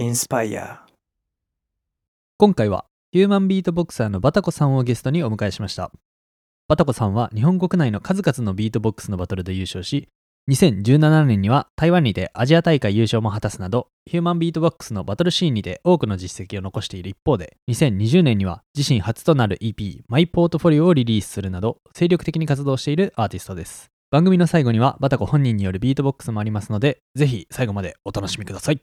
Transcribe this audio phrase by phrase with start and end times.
[0.00, 0.86] インスパイア。
[2.36, 5.90] 今回はヒューマンビートボクサーのバタコさんをゲストにお迎えしました。
[6.68, 10.08] バタコさんは日本国内の数々のビートボックスのバトルで優勝し
[10.48, 23.90] 2017年には台湾にてアジア大会優勝も果たすなどヒューマンビートボックスのバトルシーンにて多くの実績を残している一方で2020年には自身初となる EP マイポートフォリオをリリースするなど精力的に活動しているアーティストです。
[24.12, 28.80] 番組の最後にはバタコ本人によるビートボックスもありますのでぜひ最後までお楽しみください。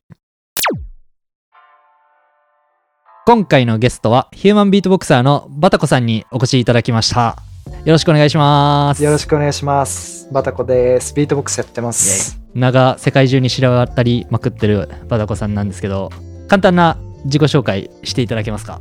[3.27, 7.35] 今回のゲストはヒューマンビートボクサーのバタコさんにお越しいただきました。
[7.83, 9.03] よろしくお願いします。
[9.03, 10.29] よろしくお願いします。
[10.31, 11.11] バタコです。
[11.15, 12.39] ビートボックスやってます。
[12.53, 16.11] 名が世界中に知ら渡りまくってるバタコさんなんですけど
[16.47, 18.79] 簡単な自己紹介していただけますか？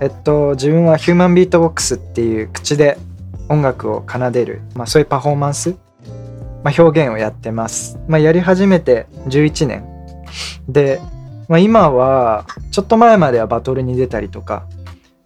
[0.00, 2.98] えっと自分はヒューマンビートボックスっていう口で
[3.48, 5.76] 音楽を奏でる、まあ、そういうパフォーマンス、
[6.64, 9.84] まあ、表現をやってます、まあ、やり始めて11年。
[10.68, 11.00] で、
[11.48, 14.66] まあ、今はちょっと前まではバトルに出たりとか、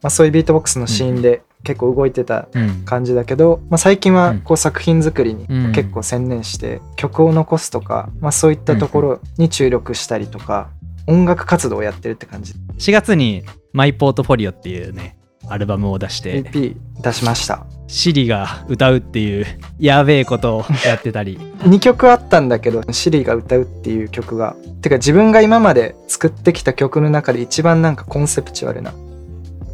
[0.03, 4.41] まあ、そういうビートボックスのシーンで結構動いてたうん感じだけど、まあ、最近はうん。
[4.41, 10.71] こう作品作りにうん結構専念して曲を残すとか、まあ、そういったところに注力したりとか
[11.07, 12.55] 音楽活動をやってるって感じ。
[12.79, 15.18] 4月にマイポートフォリオっていうね
[15.49, 17.67] アルバムを出して EP 出しました。
[17.87, 19.47] シリが歌うっていう
[19.79, 21.39] やべえことをやってたり。
[21.65, 28.93] 2曲あったんだけどシリが歌うっていう曲がてか自分が今まで作ってきた曲の中で一番なんかコンセプチュアルな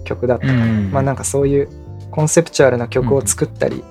[0.04, 0.46] 曲だった。
[0.46, 0.90] から、うん。
[0.92, 1.68] まあなんかそういう
[2.10, 3.82] コンセプチュアルな曲を作ったり、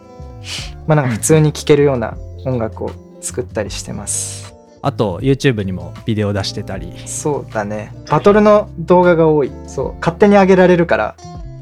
[0.87, 6.93] まあなんか普通に聴けるような音楽を作ったりしてます、あと YouTube にもビデオ出してたり。
[7.05, 7.93] そうだね。
[8.09, 9.51] バトルの動画が多い。
[9.67, 9.93] そう。
[9.99, 11.15] 勝手に上げられるから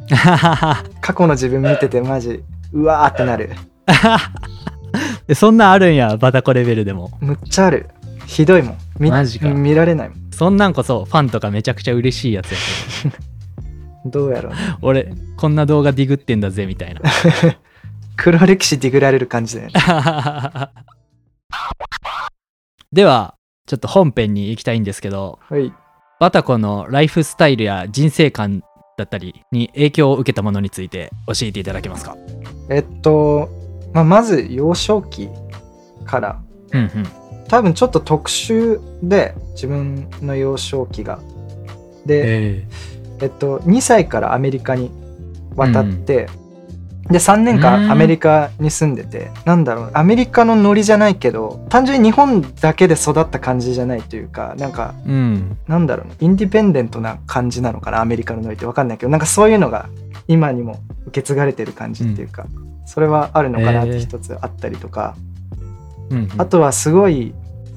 [1.02, 3.52] 過去の自分見ててマジうわーってなる。
[5.36, 7.12] そんなんあるんやバタコレベルでも。
[7.22, 7.90] むっちゃある。
[8.26, 8.78] ひどいもん。
[9.00, 9.50] 見マジか。
[9.50, 10.18] 見られないもん。
[10.32, 12.58] そんなんこそファンとかめちゃくちゃ嬉しいやつや
[13.04, 14.10] けど。
[14.10, 14.60] どうやろうね。
[14.82, 17.02] 俺こんな動画ディグってんだぜみたいな。
[18.18, 19.74] 黒歴史ディグられる感じだよね。
[22.92, 23.36] では
[23.68, 25.74] ちょっと本編に行きたいんですけどはい。
[26.20, 28.64] バタコのライフスタイルや人生観
[28.98, 32.16] だったりに影響を受けたものについて教えていただけますか？
[32.70, 33.50] えっと、
[33.94, 35.30] まあ、まず幼少期
[36.06, 36.42] から
[36.72, 36.90] うんうん。
[37.48, 41.20] 多分ちょっと特殊で自分の幼少期が。
[42.06, 42.68] で、え
[43.22, 43.26] え。
[43.26, 44.90] っと、2歳からアメリカに
[45.56, 46.28] 渡って、
[47.12, 55.58] で3年間アメリカに住んでてなんだろうアメリカのノリじゃないけど単純に日本だけで育った感じじゃないというかなんかうん。
[55.68, 59.90] なんだろうなインディペンデントな感じなのかなアメリカのノリって分かんないけどなんかそういうのが
[60.28, 62.46] 今にも受け継がれてる感じっていうか、
[62.86, 65.16] それはあるのかなって一つあったりとか、
[66.10, 66.30] うんうん。
[66.38, 67.34] あとはすごい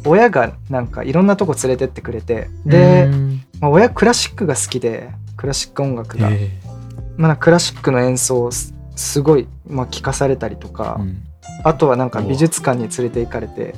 [0.07, 3.45] 親がなんかいろんなとこ連れてってくれてで、うん。
[3.61, 6.51] まあ、親クラシックが好きでクラシック音楽が、え
[7.17, 8.51] まあ、クラシックの演奏を
[8.97, 11.23] すすごい、まあ、聞かされたりとか、えうん。
[11.65, 13.75] あとはなんか美術館に連れて行かれて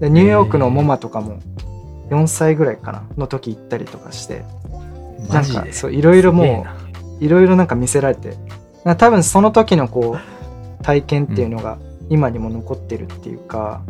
[0.00, 1.40] でニューヨークのモマとかも
[2.10, 4.44] 4歳ぐらいかなの時行ったりとかして
[5.28, 6.66] なんかそういろいろも
[7.20, 8.36] ういろいろなんか見せられて
[8.98, 13.82] 多分その時のこう体験っていうのが今にも残ってるっていうか、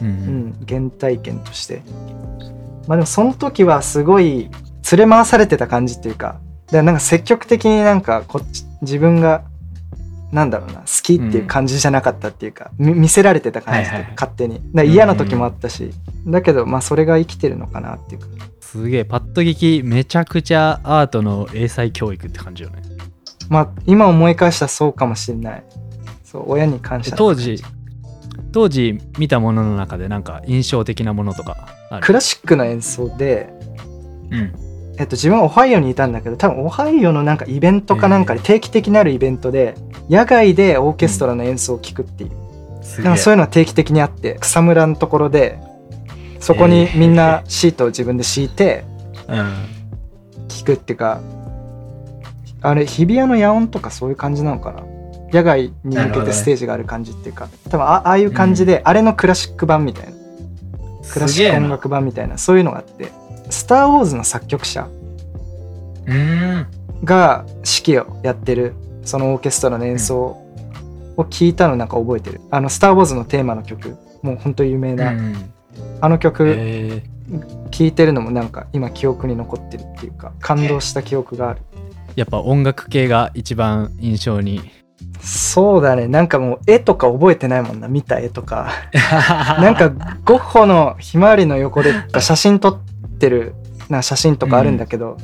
[0.00, 0.16] うんううん
[0.48, 1.82] ん、原体験として。
[2.88, 4.50] まあでもその時はすごい
[4.90, 9.44] 連れ回されてた感じっていうかでなんか積極的になんかこっち自分が
[10.30, 14.14] なんだろうな好きっていう感じじゃなかったっていうか、み見せられてた感じっていうかはいはい。
[14.14, 14.92] 勝手に。
[14.92, 15.90] 嫌な時もあったし、
[16.26, 18.26] だけどまあそれが生きてるのかなっていうか。
[18.60, 22.82] すげえパッと聞きめちゃくちゃアートの英才教育って感じよね。
[23.48, 25.64] まあ今思い返したらそうかもしれない。
[26.22, 27.62] そう親に感謝当時
[28.52, 31.68] 当時見たものの中でなんか印象的なものとか
[32.02, 33.48] クラシックの演奏で
[34.30, 34.67] うん
[34.98, 39.76] えっと、自分はオハイオにいたんだけど多分オハイオのなんかイベントかなんかで定期的にあるイベントで
[40.10, 42.30] 野外でオーケストラの演奏を聴くっていう、
[42.82, 45.60] すなんかそういうのは定期的にあって草むらのところで
[46.40, 48.84] そこにみんな シートを自分で敷いて
[49.28, 49.54] うん。
[50.48, 51.20] 聴くっていうか
[52.62, 54.82] あれ日比谷の野音とかそういう感じなのかな？
[55.30, 60.12] 野外に向けてステージがある感じっていうか、多分あああいう感じで、あれのクラシック版みたいな。
[61.12, 63.10] クラシック音楽版みたいなそういうのがあって
[63.50, 64.88] 「スター・ウォーズ」の作曲者
[67.04, 68.74] が指揮をやってる
[69.04, 70.36] そのオーケストラの演奏
[71.16, 72.40] を聞いたのなんか覚えてる。
[72.50, 73.96] あの「スター・ウォーズ」のテーマの曲。
[74.22, 75.36] もうほんと有名うんな、うん。
[76.00, 77.02] あの曲え。
[77.70, 81.60] 聴いてるのもなんか今記憶に残ってるっていうか感動した記憶がある。
[81.74, 84.60] ーやっぱ音楽系が一番印象に。
[85.20, 86.08] そうだね。
[86.08, 87.88] なんかもう絵とか覚えてないもんな。
[87.88, 88.70] 見た絵とか。
[89.60, 89.90] なんか
[90.24, 92.78] ゴッホのひまわりの横で写真撮っ
[93.18, 93.54] てる
[93.88, 95.16] な写真とかあるんだけど、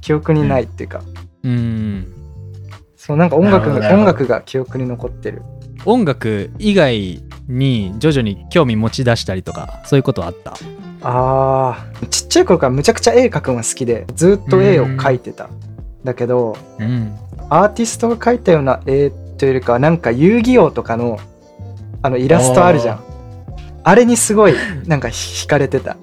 [0.00, 1.02] 記憶にないっていうか、
[1.42, 2.12] うん。
[2.96, 5.42] そうなんか音楽音楽が記憶に残ってる。
[5.84, 10.54] 音楽以外に徐々に興味持ち出したりとかそういうことはあった？
[11.02, 15.48] あーちっちゃい頃からむちゃくちゃ絵描くのが好きでずっと絵を描いてた。
[16.02, 17.16] だけどうん。
[17.48, 21.20] アーティストが描いたような絵というよりかはなんか遊戯王とかの
[22.02, 23.04] あのイラストあるじゃん。
[23.84, 24.54] あれにすごい
[24.86, 25.96] なんか惹かれてた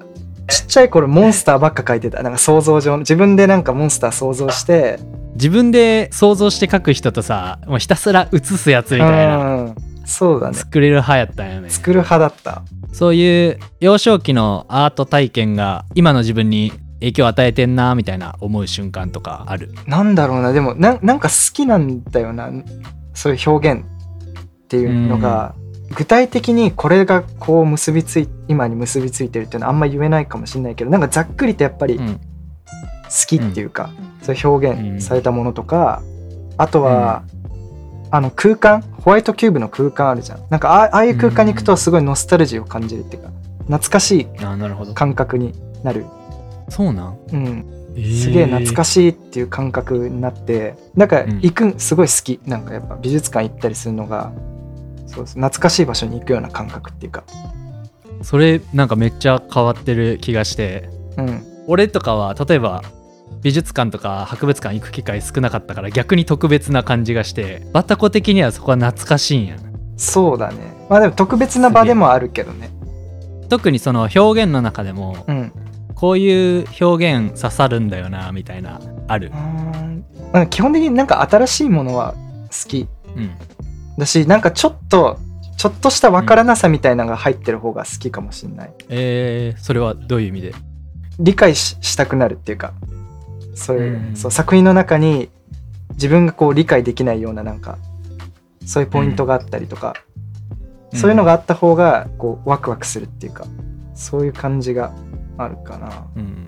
[0.53, 2.21] ちっちゃい頃モンスターばっか描いてた。
[2.21, 2.99] なんか想像上の。
[2.99, 4.99] 自分でなんかモンスター想像して。
[5.35, 9.37] 自分で想像して描く人とさもうひたすら写すやつみたいな。
[9.37, 9.75] うん。
[10.05, 10.53] そうだね。
[10.55, 11.69] 作れる派やったんよね。
[11.69, 12.61] 作る派だった。
[12.91, 19.73] そういう幼少期のアート体験が今の自分に影響を与えてんなみたいな思う瞬間とかある？
[19.87, 20.51] なんだろうな。
[20.51, 22.51] でもななんか好きなんだよな。
[23.15, 25.55] そういう表現っていうのが、
[25.95, 32.19] 具体的にこれがこう結びつい今に結びついてるっていうのはあんま言えないかもしれないけどなんかざっくりとやっぱり好うん。
[33.27, 33.91] きっていうか、
[34.23, 36.01] そういう表現されたものとか、
[36.57, 37.23] あとは、
[38.09, 40.39] あの空間ホワイトキューブの空間あるじゃん。
[40.49, 43.29] なんかあああいう空間に行くとすごいノスタルジーを感じるっていうか
[43.65, 44.25] 懐かしい
[44.95, 45.53] 感覚に
[45.83, 46.05] なる、
[46.69, 47.17] そうなん？
[47.31, 47.65] うん、
[47.95, 51.35] すげえ懐かしいっていう感覚になってなんかうん。
[51.41, 52.39] 行くんすごい好き。
[52.47, 54.31] なんかやっぱ美術館行ったりするのが
[55.13, 55.35] そうです。
[55.35, 57.23] 懐かしい場所に行くような感覚っていうか。
[58.21, 60.89] それなんかめっちゃ変わってる気がして。
[61.17, 61.43] うん。
[61.67, 62.81] 俺とかは例えば
[63.41, 69.57] 美術館とか博物館行く機会少なかったから逆に特別な感じがしてバタコ的にはそこは懐かしいんや
[69.95, 70.57] そうだね。
[70.89, 72.69] まあでも特別な場でもあるけどね。
[73.49, 75.51] 特にその表現の中でもうん。
[75.95, 79.31] こういう表現刺さるんだよなみたいなある。
[80.49, 82.13] 基本的になんか新しいものは
[82.51, 82.87] 好き。
[83.15, 83.31] うん
[83.97, 85.17] だしなんかちょっと
[85.57, 88.73] ちょっとしたわからなさみたいなのが入ってる方が好きかもしれない。
[88.89, 90.55] えー、それはどういう意味で？
[91.19, 92.73] 理解ししたくなるっていうか
[93.53, 95.29] そういう,、うんそう作品の中に
[95.91, 97.77] 自分がこう理解できないようななんか
[98.65, 99.93] そういうポイントがあったりとか、
[100.93, 103.45] そういうのがあった方がこうワクワクするっていうか
[103.93, 104.91] そういう感じが
[105.37, 106.07] あるかな。
[106.15, 106.47] うん、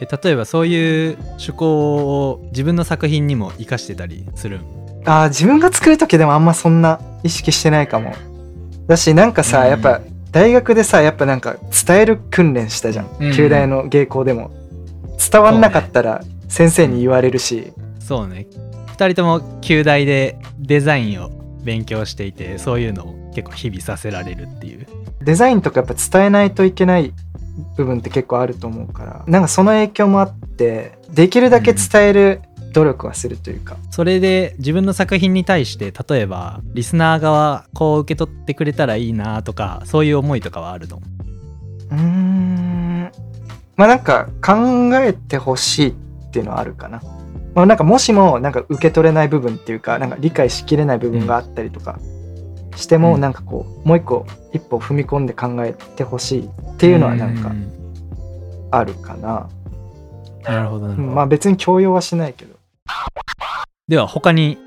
[0.00, 1.96] え例えばそういう趣向
[2.28, 4.81] を自分の作品にも活かしてたりするん？
[5.04, 8.14] あー自分が作る時でもあんまそんな意識してないかも。
[8.86, 9.66] だしなんかさ、うん。
[9.68, 10.00] やっぱ
[10.30, 11.56] 大学でさやっぱなんか
[11.86, 13.32] 伝える訓練したじゃん、うん。
[13.34, 14.50] 旧大の芸校でも。
[15.30, 18.46] 伝わんなかったら先生に言われるし、そうね。
[18.88, 21.30] 2人とも旧大でデザインを
[21.64, 24.86] 勉強していてそういうのを結構日々させられるっていう。
[25.22, 27.12] デザインとかやっぱ伝えないといけない
[27.76, 41.00] 部分って結構あると思うからなんかその影響もあってできるだけ伝える努力はするというか、それで自分の作品に対して例えばリスナー側こう受け取ってくれたらいいなとかそういう思いとかはあるの？
[41.90, 43.12] うーん。
[43.76, 44.54] まあなんか考
[44.98, 45.94] えてほしいっ
[46.30, 47.02] ていうのはあるかな。
[47.54, 51.98] まあなんかもしもなんか受け取れない部分っていうかなんか理解しきれない部分があったりとか
[52.76, 53.20] しても、うん。
[53.20, 58.68] なんかこうもう一個一歩踏み込んで考えてほしいっていうのはなんかうん。
[58.70, 59.48] あるかな。
[60.44, 62.56] なるほどなるほど、まあ別に強要はしないけど。
[63.88, 64.58] では他に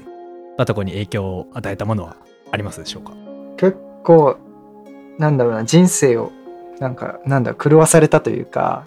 [0.57, 2.17] バタコに影響を与えたものは
[2.51, 3.13] ありますでしょうか？
[3.57, 4.37] 結構
[5.17, 6.31] なんだろうな人生を
[6.79, 8.85] なんかなんだ狂わされたというか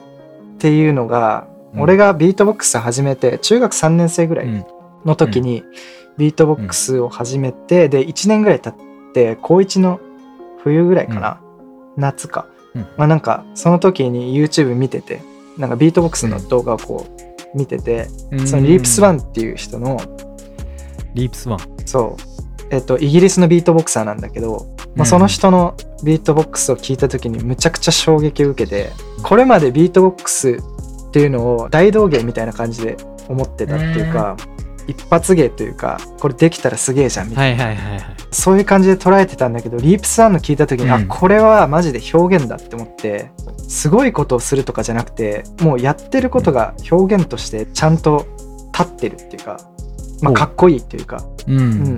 [0.56, 1.80] っていうのが、うん。
[1.80, 4.66] 俺がビートボックス始めて中学3年生ぐらいうん
[5.04, 5.62] の時に
[6.18, 10.00] ビートボックスを始めて、で1年ぐらい経って高1の
[10.62, 11.40] 冬ぐらいかな、
[11.96, 12.82] 夏か、うん。
[12.96, 15.22] まあなんかその時に YouTube 見てて
[15.56, 18.08] なんかビートボックスの動画をこう見てて、
[18.46, 20.00] その Reeps Oneっていう人の
[21.14, 22.22] Reeps One、そう。
[22.70, 25.74] えっとイギリスのビートボクサーなんだけど、まあ、その人の
[26.04, 28.90] ビートボックスを聞いた時にむちゃくちゃ衝撃を受けて
[29.22, 30.58] これまでビートボックス
[31.08, 32.96] っていうのを大道芸みたいな感じで
[33.28, 34.36] 思ってたっていうか、
[34.88, 38.16] 一発芸というかこれできたらすげえじゃんみたいな、はいはいはいはい。
[38.32, 40.92] そういう感じで捉えてたんだけどリープスワンの聞いた時に、うん。
[40.92, 43.30] あこれはマジで表現だって思って
[43.68, 48.26] すごいことをするとかじゃなくてもうやってることが表現としてちゃんと
[48.72, 49.58] 立ってるっていうか、
[50.22, 51.22] まあ、おかっこいいっていうか。
[51.46, 51.96] うん、うん、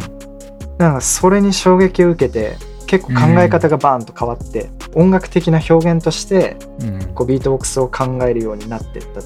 [0.79, 2.57] なんかそれに衝撃を受けて
[2.87, 7.15] 結構考え方がバーンと変わって、音楽的な表現としてうん。
[7.15, 9.21] こうビートボックスを考えるようになってった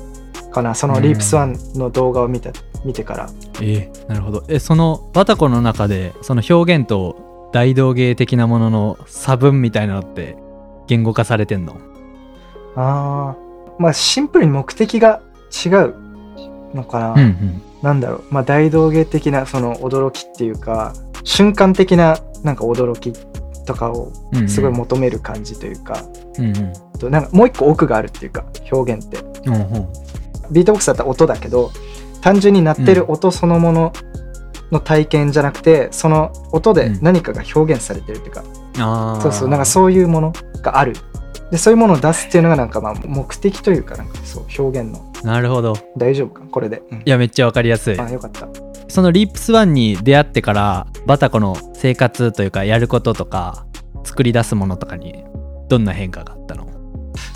[0.54, 2.50] かなそのリープスワンの動画を見た
[2.84, 3.30] 見てから。
[3.60, 4.44] えーなるほど。
[4.48, 10.36] えそのバタコの中でその表現と大道芸的なものの差分みたいなのって
[10.86, 11.76] 言語化されてんの？
[12.76, 13.82] あー。
[13.82, 15.20] まあシンプルに目的が
[15.64, 15.94] 違う
[16.74, 17.62] のかな、うん。
[17.82, 18.24] なんだろう。
[18.30, 20.92] まあ大道芸的なその驚きっていうか
[21.24, 23.12] 瞬間的ななんか驚き
[23.64, 24.48] とかをうんうん。
[24.48, 26.04] すごい求める感じというか、
[26.38, 26.72] うんうん。
[26.98, 29.18] となんかもう一個奥があるっていうか表現って。
[29.46, 29.88] うんうん
[30.50, 31.70] ビートボックスだったら音だけど
[32.20, 33.92] 単純に鳴ってる音そのもの
[34.70, 38.44] の体験じゃなくて、その音で何かが表現されてるっていうか、
[38.78, 40.32] ああそうそうなんかそういうもの
[40.62, 40.94] がある。
[41.50, 45.12] でそういうものを出すっていうのがなんかまあ目的というかなんかそう表現の。
[45.22, 45.76] なるほど。
[45.96, 46.98] 大丈夫かこれで、うん。
[46.98, 48.00] いやめっちゃわかりやすい。
[48.00, 48.48] あよかった。
[48.88, 53.66] そのリープスワンに出会ってからバタコの生活というかやることとか
[54.02, 55.24] 作り出すものとかに
[55.68, 56.66] どんな変化があったの？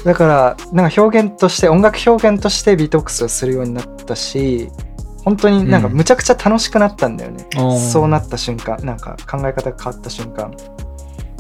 [0.05, 4.69] だからなんか表現として音楽表現としてビートボックスをするようになったし
[5.25, 5.95] 本当になんかうん。
[5.95, 7.79] むちゃくちゃ楽しくなったんだよね、おー。
[7.79, 10.55] そうなった瞬間なんか考え方が変わった瞬間。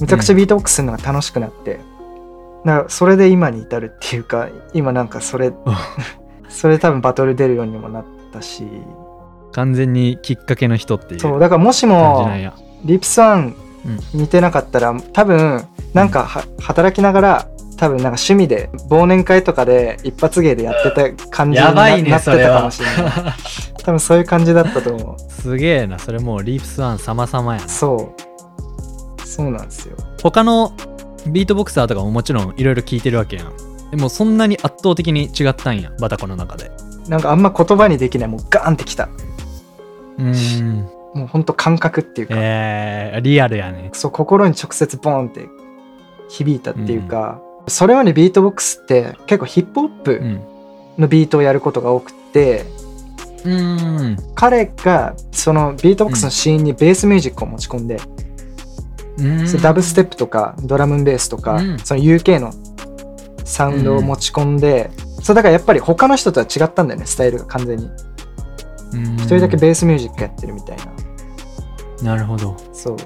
[0.01, 1.81] むちゃくちゃビートボックスするのが楽しくなって、
[2.65, 5.53] だからそれで今に至るっていうか今なんかそれ
[6.51, 8.65] それで多分バトル出るようにもなったし。
[9.53, 12.29] 完全にきっかけの人っていうそうだからもしも
[12.85, 13.57] リップスワン
[14.13, 14.21] うん。
[14.21, 15.65] 似てなかったら多分
[15.95, 23.15] なんかは働きながら多分なんか趣味で忘年会とかで一発芸でやってた感じになねなってたかもしれない。
[23.85, 25.31] 多分そういう感じだったと思う。
[25.31, 27.69] すげえなそれもうリープスワン様々やな。
[27.69, 29.27] そう。
[29.27, 29.97] そうなんですよ。
[30.21, 30.73] 他の
[31.29, 33.53] ビートボクサーとかももちろんいろいろ聞いてるわけやん。
[33.93, 36.73] でもそんなに圧倒的に違ったんやバタコの中で。
[37.09, 39.09] なんかあんま言葉にできないもうガーンってきた。
[40.19, 40.89] うーん。
[41.15, 43.91] もうほんと感覚っていうか、えー、リアルやね。
[43.93, 45.49] そう心に直接ボーンって
[46.29, 50.41] 響いたっていうか、それまでビートボックスって結構ヒップホッうプん。
[50.99, 52.65] のビートをやることが多くて、
[53.45, 54.17] うーん。
[54.35, 57.99] 彼がそのビートボックスのシーンにベースミュージックを持ち込んで、
[59.19, 59.63] うん。
[59.63, 61.79] ダブステップとかドラムンベースとか、うん。
[61.79, 62.53] その UK の
[63.45, 64.91] サウンドを持ち込んで、
[65.23, 67.91] そうだからやっぱり他の人とは違ったんだよねスタイルが完全に。
[69.17, 70.77] 一人だけベースミュージックやってるみたい
[72.03, 72.15] な。
[72.15, 72.57] なるほど。
[72.73, 72.97] そう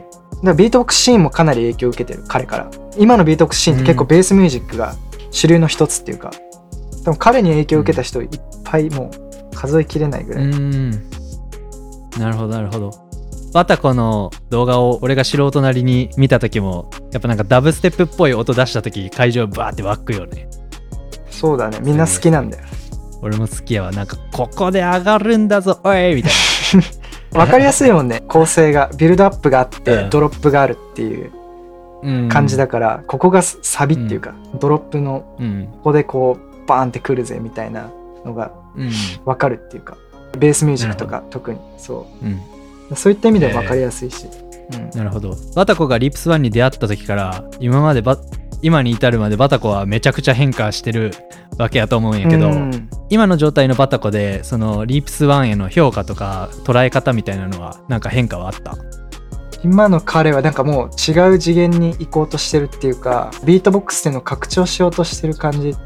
[0.43, 2.71] だからビートボックスシーンもかなり影響を受けてる彼から。
[2.99, 4.95] 今のビートボックスシーンって結構ベースミュージックが
[5.31, 6.31] 主流の一つっていうか
[7.05, 8.29] でも彼に影響を受けた人いっ
[8.65, 9.11] ぱいも
[9.51, 10.91] う数えきれないぐうらい、ーん。
[12.19, 12.91] なるほどなるほど。
[13.55, 20.49] バタコの動画を俺が素人なりに見た時もやっぱなんかダブステップっぽい音出した時会場バーって湧くよね。
[21.31, 21.79] そうだね。
[21.83, 22.65] みんな好きなんだよ。
[23.23, 23.93] 俺も好きやわ。
[23.93, 26.33] なんかここで上がるんだぞおいみたい
[27.35, 28.23] わかりやすいもんね。
[28.29, 28.91] 構成が。
[28.97, 30.11] ビルドアップがあって、うん。
[30.11, 31.31] ドロップがあるっていう
[32.29, 35.69] 感じだから、ここがサビっていうか、ドロップのうん。
[35.73, 37.91] ここでこうバーンってくるぜみたいな
[38.25, 38.91] のがうん。
[39.25, 39.97] わかるっていうか。
[40.39, 41.59] ベースミュージックとか特に。
[41.79, 42.27] そう。
[42.27, 42.41] ん。
[42.91, 44.27] うそういった意味ではわかりやすいし、
[44.73, 44.91] うん。
[44.99, 45.35] なるほど。
[45.55, 48.17] バタコが Reeps One に出会った時から今までバ
[48.63, 51.11] 今に至るまでバタコはめちゃくちゃ変化してる
[51.59, 52.89] わけやと思うんやけど、うん。
[53.11, 58.77] 今の状態のバタコでその Reeps One への評価とか捉え方みたいなのはなんか変化はあった？
[59.65, 65.77] 今の彼はなんかもう違う次元に行こうとしてるっていうかビートボックスっていうのを拡張しようとしてる感じっ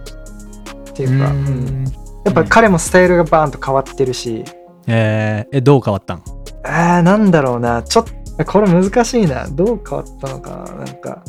[0.94, 1.84] ていうか、うん。
[2.24, 4.44] やっぱ彼もスタイルがバーンと変わってるし、
[4.86, 6.22] えーえどう変わったん？
[6.64, 7.82] あーなんだろうな。
[7.82, 8.04] ちょっ
[8.36, 9.48] とこれ難しいな。
[9.48, 10.84] どう変わったのかな。
[10.84, 11.24] なんか。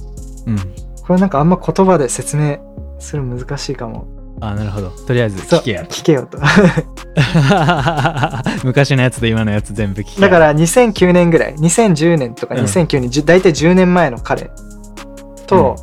[0.45, 2.57] うんこれなんかあんま言葉で説明
[2.99, 4.07] するの難しいかも。
[4.39, 4.89] あなるほど。
[4.89, 6.37] とりあえずそう聞けや聞けよと。
[8.63, 12.61] 昔のやつと今のやつ全部聞けだから2009年ぐらい2010年とかうん。
[12.65, 14.51] 2009年、じゅ大体10年前の彼
[15.47, 15.75] と、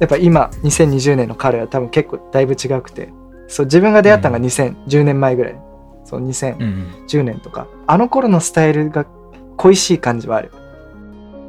[0.00, 3.12] やっぱ今2020年の彼は多分結構だいぶ違くて。
[3.48, 5.60] そう自分が出会ったのが2010年前ぐらい、
[6.06, 9.04] そう2010うん年とか、あの頃のスタイルが
[9.58, 10.50] 恋しい感じはある。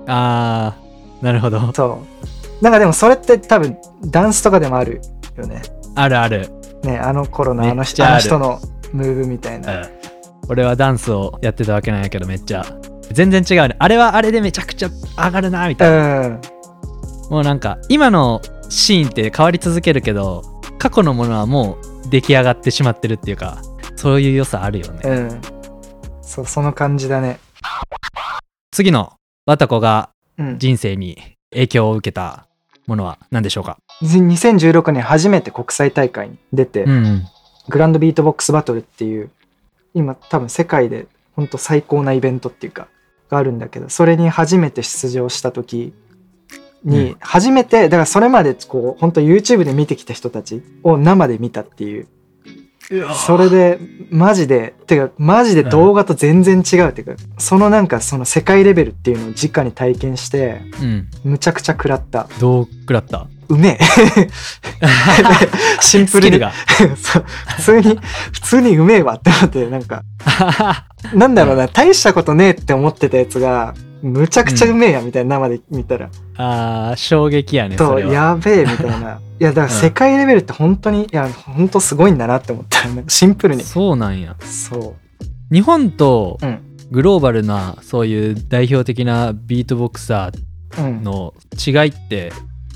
[0.07, 1.71] あーなるほど。
[1.73, 2.25] そう
[2.63, 5.01] なんかでもそれって多分ダンスとかでもある
[5.35, 5.61] よね。
[5.95, 6.49] あるある、
[6.83, 8.61] ねあの頃のあの人あの人の
[8.93, 9.89] ムーブみたいな、うん、
[10.47, 12.65] 俺はダンスをやってたわけなんやけどめっちゃ。
[13.11, 13.75] 全然違うね。
[13.79, 16.19] あれはあれでめちゃくちゃ上がるなみたいな。
[16.19, 16.41] うん。
[17.29, 23.61] もうなんか今のシーンって変わり続けるけど過去のものはもう出来上がってしまってるっていうか
[23.97, 25.41] そういう良さあるよね、うん。
[26.21, 27.39] そうその感じだね。
[28.71, 29.11] 次の
[29.45, 30.59] バタコがうん。
[30.59, 31.17] 人生に
[31.51, 32.47] 影響を受けた
[32.87, 37.25] ものは何でしょうか？2016年初めて国際大会に出て、ん
[37.69, 39.29] グランドビートボックスバトルっていう
[39.93, 42.87] 今多分世界で本当最高なイベントっていうか
[43.29, 45.93] があるんだけどそれに初めて出場した時
[46.85, 47.17] うにん。
[47.21, 52.07] 初めてだからそれまでこう本当 YouTube で見てきた人たちを生で見たっていう
[53.25, 61.07] それでマジでてかマジで動画と全然違うっていうかそのなんかその世界レベルっていうのを直に体験してうん。
[61.23, 62.27] むちゃくちゃ食らった。
[62.39, 63.27] どう食らった？
[63.49, 64.29] うめえ。
[65.81, 66.39] シンプルに。
[67.57, 67.99] 普通に
[68.31, 70.03] 普通にうめえわって思ってなんか。
[71.13, 73.73] なんだろうな大したことねえって思ってたやつが
[74.03, 78.13] むちゃくちゃうめえやみたいな生で見たら、あー衝撃やねそとれは。
[78.13, 79.21] やべえみたいな。
[79.39, 83.63] いやだから世界レベルって本当にいや本当すごいんだなって思ったシンプルに。
[83.63, 84.35] そうなんや。
[84.41, 84.95] そ
[85.51, 86.59] 日本とうん。
[86.91, 91.33] グローバルなそういう代表的なビートボクサーう、うん、の
[91.65, 92.31] 違いって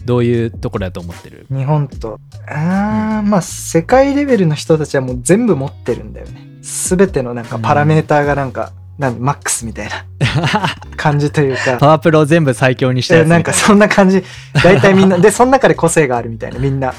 [0.06, 1.46] どういうところやと思ってる？
[1.52, 2.20] 日本と。
[2.48, 6.48] あーまあ世界レベルの人たちはもう全部持ってるんだよね。
[6.62, 10.06] 全てのなんかパラメーターがなんか、なんマックスみたいな。
[10.98, 11.78] 感じというか。
[11.78, 13.26] パワープロを全部最強にしたやつ。
[13.26, 14.24] みたえないんかそんな感じ。
[14.64, 16.94] 大体みんな でその中で個性があるみたいなみんな。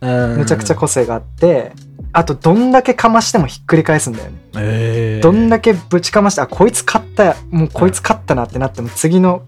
[0.00, 0.38] うん。
[0.38, 1.72] むちゃくちゃ個性があって
[2.12, 4.32] あとどんだけかましてもひっくり返すんだよね。
[4.56, 5.22] えー。
[5.22, 9.42] どんだけぶちかましてあこいつ勝ったもうこいつ勝ったなってなっても次の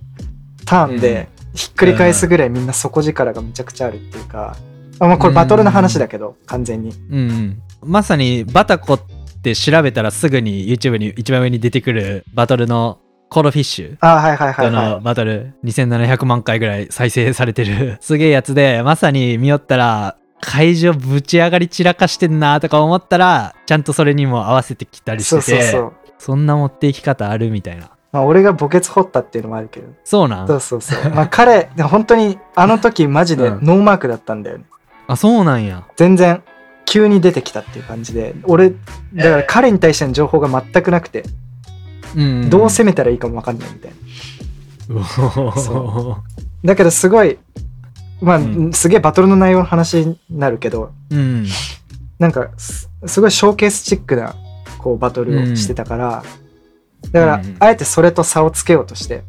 [0.65, 4.57] ターンでひっくり返すぐらいみんな底力がむちゃくちゃあるっていうか。
[5.01, 6.91] あまあこれバトルの話だけど完全に。
[7.11, 7.19] うん。
[7.19, 7.63] うん。
[7.85, 12.99] まさにバタコって調べたらすぐに YouTube に一番上に出てくるバトルの
[13.31, 13.97] コールフィッシュ。
[14.01, 17.99] あはいはいはいあのはバトル2700万回ぐらい再生されてる。
[18.03, 25.93] すげえやつでまさに見よったら会場ぶち上がり散らかしてんなとか思ったらちゃんとそれにも合わせてきたりいしててそうそうそう。
[26.19, 27.91] そんな持っていき方あるみたいな。
[28.11, 29.89] まあ俺が墓穴掘ったっていうのもあるけど。
[30.05, 30.49] そうなん？
[30.49, 31.11] そうそうそう。
[31.13, 33.65] まあ彼本当にあの時マジでうん。
[33.65, 34.65] ノーマークだったんだよね。
[35.07, 35.85] あそうなんや。
[35.97, 36.43] 全然
[36.89, 38.77] 急に出てきたっていう感じで俺だ
[39.23, 41.23] から彼に対しての情報が全くなくて
[42.17, 42.51] うん。
[42.51, 43.93] どう攻めたらいいかも分かんないみたい
[44.89, 46.25] な。
[46.65, 47.39] だけどすごい
[48.23, 48.73] まあ、うん。
[48.73, 51.47] すげえバトルの内容の話になるけどうん。
[52.19, 54.35] なんかすすごいショーケースチックな
[54.79, 56.23] こうバトルをしてたから、
[57.13, 57.57] だから、うん。
[57.61, 59.23] あえてそれと差をつけようとして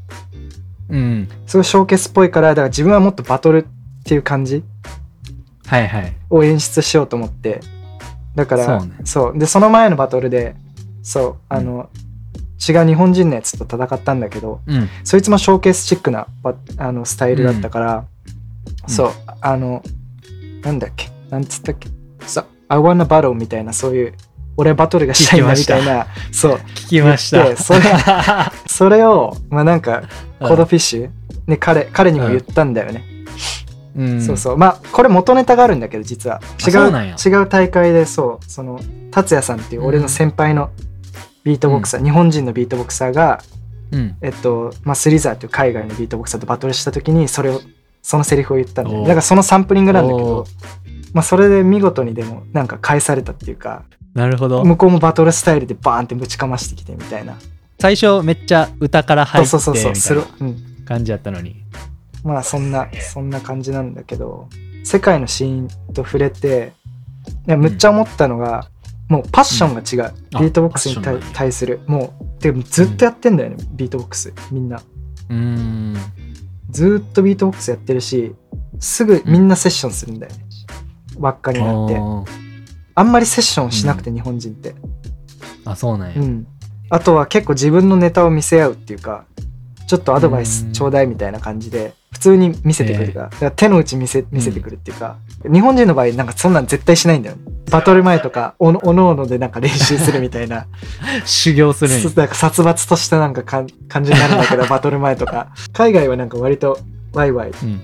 [0.90, 1.28] うん。
[1.46, 4.64] すごいショーケースっぽいからだから自分はもっとバトルっていう感じ
[5.70, 6.14] はいはい。
[6.30, 7.62] を演出しようと思って。
[8.36, 8.94] だからそうね。
[9.06, 9.38] そう。
[9.38, 10.56] でその前のバトルで
[11.04, 11.90] そうあの、
[12.68, 14.90] 違う日本人のやつと戦ったんだけどうん。
[15.04, 18.06] そいつもショーケースチックなバあのスタイルだったから、
[18.88, 18.94] うん。
[18.94, 19.12] そう
[19.42, 19.84] あの
[20.64, 21.10] なんだっけ？
[21.30, 21.88] なんつったっけ？
[22.26, 24.14] そう I wanna battle みたいなそういう
[24.58, 26.54] 俺はバトルがしたいなみたいなそう。
[26.76, 27.56] 聞きました。
[27.56, 27.80] それ
[28.68, 30.04] それをまあなんか
[30.40, 31.10] コードフィッシュ、
[31.48, 33.04] ね、彼彼にも言ったんだよね、
[34.00, 34.22] うん。
[34.22, 34.58] そうそう。
[34.58, 36.42] まあこれ元ネタがあるんだけど実は。
[36.66, 38.46] 違そう違う大会でそう。
[38.50, 38.80] その
[39.12, 40.72] 達也さんっていう俺の先輩の
[41.44, 43.42] ビートボクサー、日本人のビートボクサーが
[43.92, 44.16] うん。
[44.22, 47.62] えっとまあスリザーっていう海外のビートボクサーとバトルした時にそれを
[48.02, 49.02] そのセリフを言ったんだよ。
[49.02, 50.48] だからそのサンプリングなんだけおどー。
[51.14, 53.84] まあそれで見事にでもなんか返されたっていうか
[54.14, 54.64] なるほど。
[54.64, 57.36] 向こうもバトルスタイルでバーンってぶちかましてきてみたいな。
[57.82, 59.96] 最初めっちゃ歌から入ってそう。
[59.96, 61.64] する、うん、感じやったのに
[62.24, 64.50] まあそんなそんな感じなんだけど
[64.84, 66.74] 世界のシーンと触れて
[67.48, 68.70] いやむっちゃ思ったのが、
[69.08, 71.82] もうパッションが違う、あビートボックスに対対する。
[71.88, 74.34] もうでもずっとやってんだよね、ビートボックス。
[74.52, 74.78] みんな。
[74.78, 75.96] うーん。
[76.70, 78.36] ずーっとビートボックスやってるし
[78.80, 80.40] すぐみんなセッションするんだよね、
[81.18, 82.00] 輪っかになって。
[82.96, 84.76] あんまりセッションしなくて、日本人って。
[85.66, 86.22] あそうなんや。
[86.22, 86.48] うん。
[86.90, 89.26] あとは結構自分のネタを見せ合うっていうか
[89.90, 90.72] ちょっとアドバイスうん。
[90.72, 95.18] ちょうだいみたいな感じで普通に見せてくるから,、手の内見せ見せてくるっていうか、
[95.52, 97.36] 日本人の場合なんかそんなん絶対しないんだよ。
[97.38, 100.68] ねバトル前とか おのおのおのでなんか練習するみたいな。
[101.26, 105.48] 修行するなんか殺伐としたなんかかん感じになるんだけど バトル前とか。
[105.74, 106.78] 海外はなんか割と
[107.14, 107.82] ワイワイうん。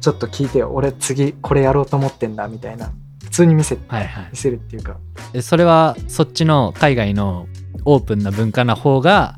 [0.00, 0.72] ちょっと聞いてよ。
[0.74, 2.90] 俺次これやろうと思ってんだみたいな。
[3.22, 4.28] 普通に見せはいはい。
[4.32, 4.96] 見せるっていうか。
[5.34, 7.46] えそれはそっちの海外の
[7.84, 9.36] オープンな文化の方が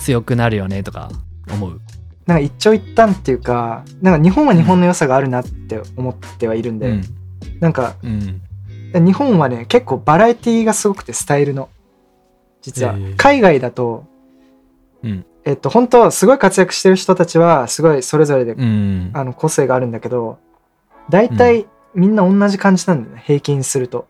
[0.00, 1.10] 強くなるよねとか
[1.50, 1.80] 思う。
[2.26, 7.02] なんか一長一短っていうかなんか日本は日本の良さがあるなって思ってはいるんで、うん。
[7.60, 8.40] なんかうん。
[8.94, 11.68] 日本はね結構バラエティがすごくてスタイルの。
[12.60, 14.06] 実は、海外だと
[15.02, 15.26] うん。
[15.44, 19.10] えっと本当はすごい活躍してる人たちはすごいそれぞれで、うん。
[19.14, 20.38] あの個性があるんだけど
[21.10, 24.06] 大体みんな同じ感じなんだよね平均すると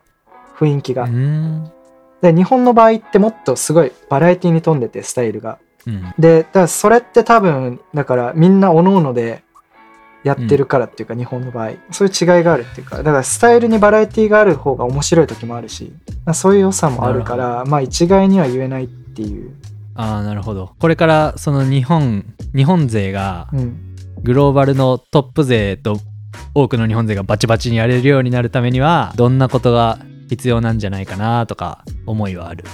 [0.58, 1.70] 雰囲気が、うん。
[2.20, 6.14] で日本の場合ってもっとすごいバラエティに富んでてスタイルがうん。
[6.18, 9.42] でだからそれって多分だからみんな各々で
[10.24, 11.72] やってるからっていうか、日本の場合。
[11.90, 12.98] そういう違いがあるっていうか。
[12.98, 15.92] だからスタイルにバラエティがある方が面白い時もあるし
[16.24, 19.52] まあそういう良さもあるからまあ一概には言えないっていう、
[19.94, 20.74] ああなるほど。
[20.78, 25.98] これからその日本日本勢がうん、グローバルのトップ勢と
[26.54, 32.64] 多くの日本勢がバチバチにやれるようになるためにはどんなことが必要なんじゃないかなとか思いはある？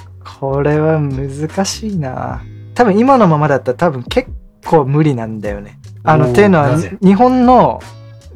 [0.41, 2.43] これは難しいな
[2.79, 4.31] 多分今のままだったら多分結
[4.65, 5.81] 構無理なんだよね。
[6.05, 7.81] あのっていうのは日本の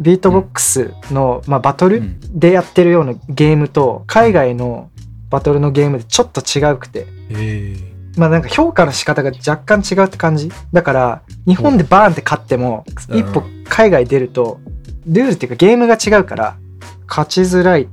[0.00, 2.20] ビートボックスの、まあ、バトルうん。
[2.40, 4.90] でやってるようなゲームと海外の
[5.30, 7.06] バトルのゲームでちょっと違うくて。
[7.30, 7.76] え
[8.16, 10.50] まあなんか評価の仕方が若干違うって感じ？
[10.72, 13.18] だから日本でバーンって勝ってもうん。
[13.18, 14.58] 一歩海外出ると
[15.06, 16.56] ルールっていうかゲームが違うから
[17.06, 17.88] 勝ちづらい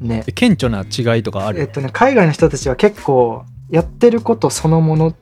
[0.00, 0.24] ね。
[0.26, 5.14] え顕著な違いとかある、えっとね海外の人たちは結構やってることそのもの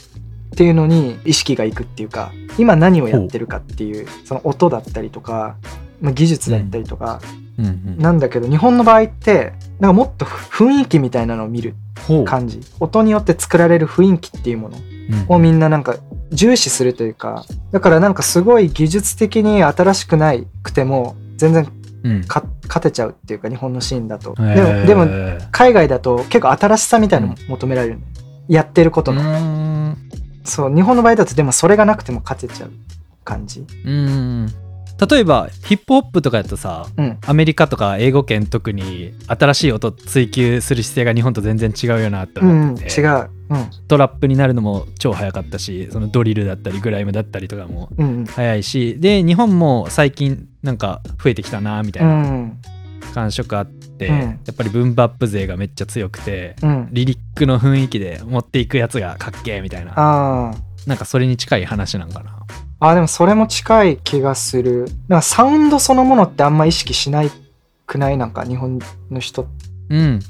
[0.52, 5.56] っていうのに意識がいくっていうか今何をやってるかっていうその音だったりとか、
[6.00, 7.20] まあ、技術だったりとか、
[7.58, 7.66] うん。
[7.66, 11.74] うんなんだけど日本の場合ってなんかもっと雰囲気みたいなのを見る
[12.26, 12.60] 感じ。
[12.80, 14.76] 音によって作られる雰囲気っていうもの
[15.28, 15.36] うん。
[15.36, 15.96] をみんななんか
[16.30, 21.66] 重視するというかだからなんかすごい技術的に新しくないくても全然
[22.04, 22.24] うん。
[22.24, 27.96] か勝てちゃうっていうか日本のシーンだと、へでもーでも海外だと結構新しさみたいなのも求められる。
[27.96, 28.12] んだよ
[28.48, 29.81] やってることうの、ーん
[30.52, 32.72] そう日本の場合だとでもそれがなくても勝てちゃう
[33.24, 33.64] 感じ。
[33.86, 34.52] うん
[35.10, 37.18] 例えばヒップホップとかやとさうん。
[37.26, 43.30] アメリカとか英語圏特に新しい音追求する姿勢が日本と全然違うよなってうん、うん、思ってて、違う。
[43.48, 43.70] うん。
[43.88, 48.26] トラップになるのも超早かったしそのドリルだったりグライムだったりとかもうんうん。
[48.26, 52.58] 早いしで日本も最近なんか増えてきたなみたいうなん
[53.12, 54.18] 感触あって、うん。
[54.20, 56.88] やっぱりブンバップ勢がめっちゃ強くてうん。
[56.90, 60.54] リリックの雰囲気で持っていくやつがかっけえみたいな。
[60.86, 62.44] なんかそれに近い話なんかな。
[62.80, 64.86] あでもそれも近い気がする。
[65.06, 67.30] なんかサウンドそのものってあんま意識しない
[67.86, 68.18] くない？
[68.18, 69.46] なんか日本の人。
[69.88, 70.20] うん。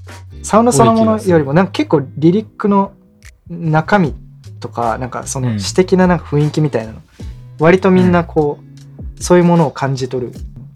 [0.43, 2.93] サウンドそのものよりもなんか結構リリックの
[3.49, 4.15] 中身
[4.61, 5.61] とかなんかそのうん。
[5.61, 7.01] 詩的ななんか雰囲気みたいなの、
[7.59, 10.33] 割とみんなこう、そういうものを感じ取る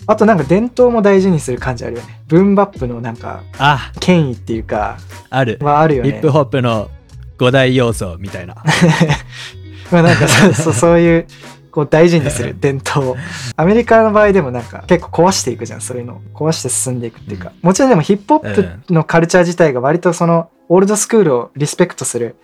[0.09, 2.23] あとなんか伝統も大事にする感じあるよね。
[2.29, 3.93] ブンバップのなんかあ。
[4.01, 4.99] 権威っていうか
[5.31, 5.59] ある。
[5.61, 6.11] はあるよね。
[6.11, 6.91] ヒップホップの
[7.39, 8.55] 5大要素みたいな。
[9.91, 11.27] まあなんかそう そういう
[11.71, 13.17] こう大事にする伝統を。
[13.57, 16.21] アメリカの場合でもなんか結構壊していくじゃんそういうのを。
[16.35, 18.55] 壊して進んでいくっていうか、もちろんでもヒップホッ
[18.87, 22.37] プのカルチャー自体が割とそのオールドスクールをリスペクトする、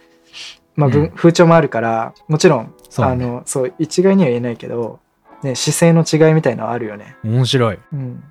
[0.77, 1.11] まあ文うん。
[1.11, 3.13] 風潮もあるからもちろんそうね。
[3.13, 5.01] あのそう一概には言えないけど、
[5.43, 7.17] ね、姿勢の違いみたいのはあるよね。
[7.25, 7.79] 面白い。
[7.93, 8.25] うん。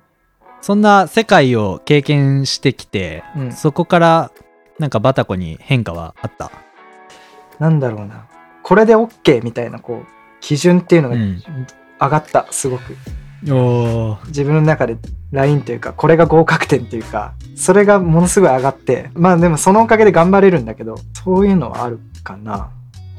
[0.60, 3.52] そんな世界を経験してきて、うん。
[3.52, 4.30] そこから
[4.78, 6.50] なんかバタコに変化はあった？
[7.58, 8.26] なんだろうな。
[8.62, 10.06] これで OK みたいなこう
[10.40, 11.42] 基準っていうのがうん。
[12.00, 12.96] 上がったすごく。
[14.28, 14.96] 自分の中で
[15.32, 20.94] ラインというかこれが合格点というかそれがものすごい上がってまあでもそのおかげで頑張れるんだけど
[21.24, 22.70] そういうのはあるかな。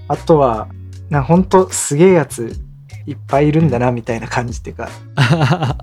[0.08, 0.70] あとは
[1.10, 2.58] なほんとすげえやつ
[3.06, 4.90] いっぱいいるんだなみたいな感じっていうか。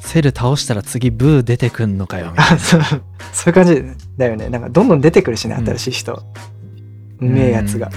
[0.00, 2.80] セル倒したら次ブー出てくんのかよみたいあそう。
[3.32, 3.82] そういう感じ
[4.18, 4.48] だよね。
[4.48, 5.64] なんかどんどん出てくるしねうん。
[5.66, 6.22] 新しい人、
[7.20, 7.88] うなめえやつが。
[7.88, 7.92] うん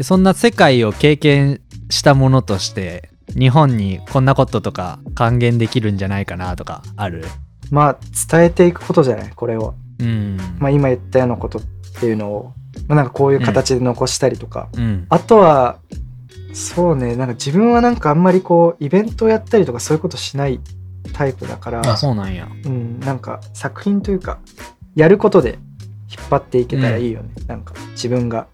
[0.00, 1.60] そんな世界を経験
[1.90, 7.26] したものとして日本にこんなこととか還元できるんじゃないかなとかある？
[7.70, 7.98] まあ
[8.30, 10.38] 伝えていくことじゃないこれを、うん。
[10.58, 11.62] まあ、今言ったようなことっ
[12.00, 12.52] ていうのを、
[12.88, 15.06] まあ、なんかこういう形で残したりとか、うん。
[15.10, 15.78] あとは
[16.52, 17.16] そうね。
[17.16, 20.60] なんか自分はなんかあんまりこうイベントをやったりとかそういうことしない
[21.12, 22.48] タイプだからあそうなんや。
[22.64, 24.38] うん、なんか作品というか
[24.94, 25.58] やることで
[26.10, 28.46] 引っ張っていけたらいいよね、なんか自分が。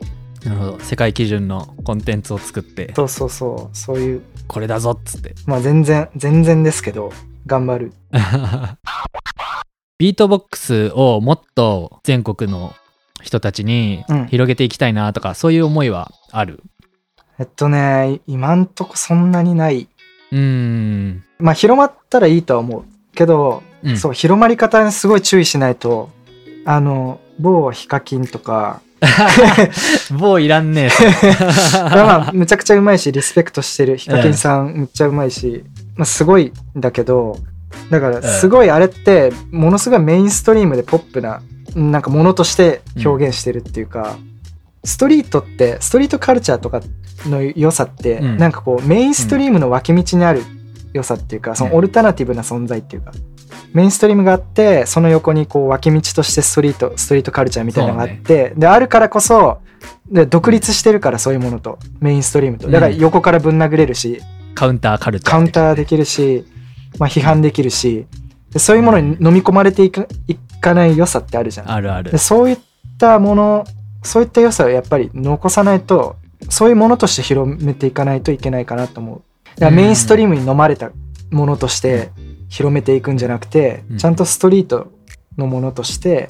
[0.44, 0.78] なるほど。
[0.80, 2.92] 世界基準のコンテンツを作って。
[2.94, 3.76] そうそうそう。
[3.76, 4.22] そういう。
[4.46, 5.34] これだぞっつって。
[5.46, 7.12] まあ全然全然ですけど
[7.46, 7.92] 頑張る。
[9.98, 12.72] ビートボックスをもっと全国の
[13.20, 14.26] 人たちにうん。
[14.28, 16.62] 広げていきたいなとか、そういう思いはある？
[17.38, 19.88] えっとね今んとこそんなにない。
[20.32, 21.24] うーん。
[21.38, 22.84] まあ広まったらいいとは思う。
[23.14, 23.96] けど、うん。
[23.96, 26.10] そう広まり方にすごい注意しないと
[26.64, 28.80] あの某ヒカキンとか。
[30.18, 30.90] 某いらんねえ
[31.94, 33.96] まあむちゃくちゃうまいしリスペクトしてる。
[33.96, 37.38] ヒカキンさんむっちゃうまいし、まあ、すごいんだけど
[37.90, 41.40] だからすごいあれってものすごいメインストリームでポップな
[41.74, 44.16] なんかものとして表現してるっていうか、
[44.84, 46.80] ストリートってストリートカルチャーとか
[47.26, 48.36] の良さって、うん。
[48.36, 50.42] なんかこうメインストリームの脇道にある
[50.92, 53.12] 良さっていうか、そのオルタナティブな存在っていうか
[53.72, 59.58] メインストリームがあってその横にこう脇道としてストリートストリートカルチャーみたいなのがあって、であるからこそ
[60.10, 62.70] で独立してるからそういうものとメインストリームと。
[62.70, 64.22] だから横からぶん殴れるし、
[64.54, 66.44] カウンターカルチャーカウンターできるし、
[66.98, 68.06] まあ、批判できるし
[68.50, 71.70] でそういうものに飲み込まれていくいかない良さってあるじゃん。
[71.70, 72.10] あるある。
[72.10, 72.58] でそういっ
[72.98, 73.64] たもの
[74.02, 76.16] そういった良さをやっぱり残さないと
[76.48, 79.22] そういうものとして広めていかないといけないかなと思う。
[79.56, 80.90] だからメインストリームに飲まれた
[81.30, 82.10] ものとして
[82.48, 84.92] 広めていくんじゃなくて、うんちゃんとストリート
[85.36, 86.28] のものとして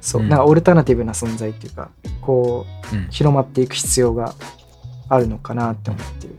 [0.00, 4.34] そう、うんなんかオルタナティブな存在っていうかこううん広まっていく必要が
[5.08, 6.36] あるのかなって思ってる。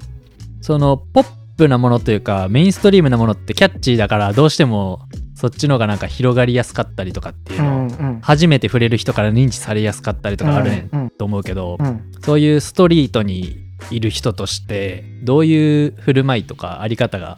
[0.61, 5.01] そのポップなものというかメインストリームなものってキャッチーだからどうしても
[5.35, 8.19] そっちの方がなんか広がりやすかったりとかっていううの、んうん。
[8.21, 13.57] 初めて触れる人から認知されやすかったりとかあるねと思うけど、うんそういうストリートに
[13.91, 17.37] いる人としてどういう振る舞いとかあり方が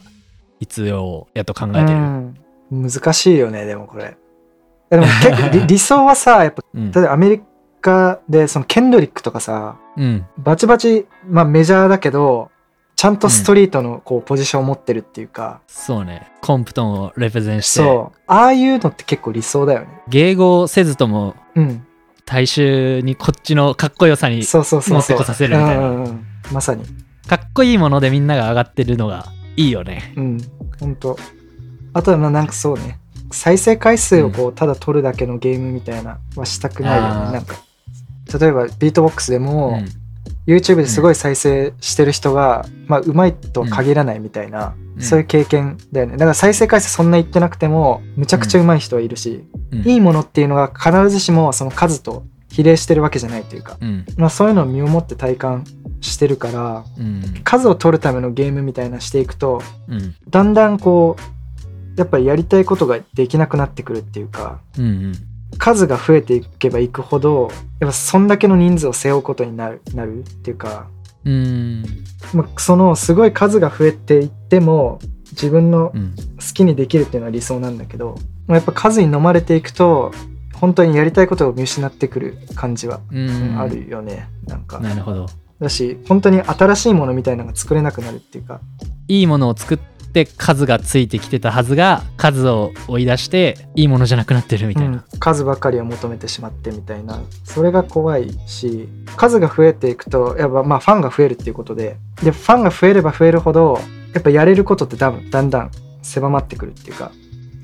[0.58, 2.34] 必要やと考えてる、うん。
[2.70, 4.16] 難しいよねでもこれ。
[4.90, 6.90] でも結構理 理想はさやっぱうん。
[6.92, 7.42] 例えばアメリ
[7.80, 10.26] カでそのケンドリックとかさうん。
[10.38, 12.50] バチバチ、まあ、メジャーだけど
[13.02, 16.30] ちゃんとストリートのこうポジションを持ってるっていうか、そうね。
[16.40, 17.80] コンプトンをレプゼンして。
[17.80, 18.20] そう。
[18.28, 19.88] ああいうのって結構理想だよね。
[20.08, 21.84] 迎合せずともうん。
[22.26, 24.98] 大衆にこっちのかっこよさにそうそうそうそう。
[24.98, 25.88] 持ってこさせるみたいな。
[25.88, 26.26] うんうんうん。
[26.52, 26.84] まさに。
[27.26, 30.14] かっこいいものでみんなが上がってるのがいいよね。
[30.16, 30.38] うん。
[30.78, 31.16] 本当
[31.94, 33.00] あとはまあなんかそうね。
[33.32, 37.32] 再生回数をこうただ取るだけのゲームみたいなはしたくないよね、あー。
[37.32, 37.56] なんか。
[38.38, 40.01] 例えばビートボックスでも、うん
[40.46, 45.02] YouTube ですごい再生してる人が、まあうまいとは限らないみたいな、うん。
[45.02, 46.12] そういう経験だよね。
[46.12, 49.88] だから再生回数そんな言ってなくてもむちゃくちゃうまい人はいるし、うん。
[49.88, 54.04] いいものっていうのが必ずしもその数と比例してるわけじゃないというか、うん。
[54.16, 55.64] まあ、そういうのを身をもって体感
[56.00, 57.40] してるからうん。
[57.44, 60.14] 数を取るためのゲームみたいなしていくとうん。
[60.28, 61.42] だんだんこう
[61.96, 65.12] やっぱりやりたいことができなくなってくるっていうかうん
[65.58, 70.88] 数が増えていけばいくほどやっぱそんだけの人数を背負うことになるなるっていうか、
[71.24, 71.84] うん。
[72.34, 74.98] まあ、そのすごい数が増えていっても
[75.32, 76.14] 自分のうん。
[76.16, 78.16] 好きにできるっていうのは理想なんだけど、
[78.48, 80.12] まあやっぱ数に飲まれていくと
[80.54, 83.60] 本当にやりたいことを見失ってくる感じは、ううんん。
[83.60, 84.80] あるよねなんか。
[84.80, 85.26] なるほど。
[85.60, 88.60] だし本当に新しいものみたいなのが作れなくなるっていうか。
[89.08, 89.78] いいものを作っ
[90.12, 95.18] て数がついてきてたはずが数を追い出していいものじゃなくなってるみたいな、うん。
[95.18, 97.20] 数ばかりを求めてしまってみたいな。
[97.44, 101.96] それが怖いし数が増えていくとやっぱまあファンが増えるっていうことで。
[102.22, 103.78] でファンが増えれば増えるほど
[104.14, 105.70] やっぱやれることってだだんだん
[106.02, 107.10] 狭まってくるっていうか。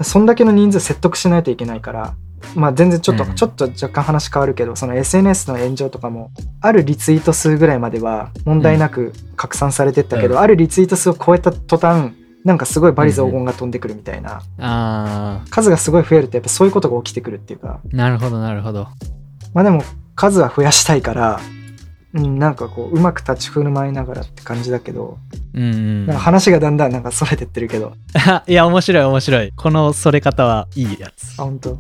[0.02, 2.14] そんだけの人数説得しないといけないから
[2.54, 3.34] まあ全然ちょっと、うん。
[3.34, 6.30] ちょっと若干話変わるけどその SNS の炎上とかも
[6.61, 10.40] あるリツイート数ぐらいまでは問題なく拡散されてったけど、うん。
[10.40, 12.12] あるリツイート数を超えた途端
[12.48, 17.80] なんかすごいバリ雑言が飛んでくるみたいな、あ数がすごい増えるとやっぱそういうことが起きてくるっていうか。
[17.87, 18.88] ーなるほどなるほど。
[19.52, 19.82] まあでも
[20.14, 21.40] 数は増やしたいから、
[22.14, 25.18] うん、なんかこううまく立ち振る舞いながらって感じだけど、
[25.52, 26.06] うんうん。
[26.06, 27.92] なんか話がだんだんなんかそれてってるけど。
[28.48, 29.52] いや面白い面白い。
[29.54, 31.34] このそれ方はいいやつ。
[31.38, 31.78] あ本当。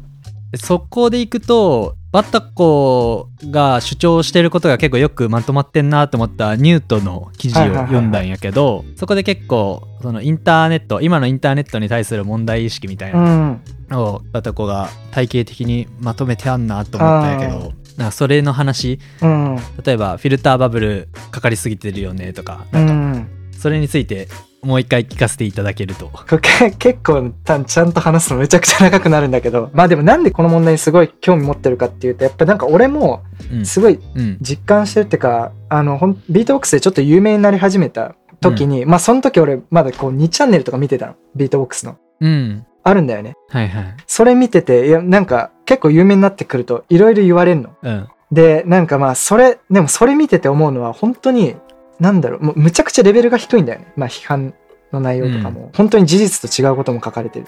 [0.54, 13.62] そこでいくとバッタコが主張してることが結構よくまとまってんなと思ったニュートの記事を読んだんやけどそこで結構そのインターネット今のインターネットに対する問題意識みたいうなん。
[13.90, 19.00] のをバッタコが体系的にまとめてあんなと思ったんやけどなそれの話。
[19.20, 19.56] うん。
[19.84, 23.28] 例えばフィルターバブルかかりすぎてるよねとかうなんかん。
[23.52, 24.28] それについて
[24.62, 26.08] もう一回聞かせていただけると。
[26.08, 29.70] これけ結構たちゃんと話すのめちゃくちゃ長くなるんだけど。
[29.72, 33.66] まあでもなんでこの問題にすごい興味持ってるかっていうとやっぱなんか俺もうん。
[33.66, 34.38] すごいうん。
[34.40, 41.96] 実感してるっていうかあのほんビートボックスでちょっと有名になり始めた時に、まあその時俺まだこう2チャンネルとか見てたのビートボックスの。
[42.20, 42.66] うん。
[42.82, 43.34] あるんだよね。
[43.48, 43.96] はいはい。
[44.06, 47.70] それ見てていやなんか結構有名になってくるといろいろ言われるの。
[47.82, 48.08] うん。
[48.32, 51.56] でなんかまあそれでもそれ見てて思うのは本当に
[52.00, 53.92] なんだろうもうむちゃくちゃレベルが低いんだよね。
[53.96, 54.54] まあ批判
[54.92, 57.46] の内容とかも、本当に事実と違うことも書かれてる。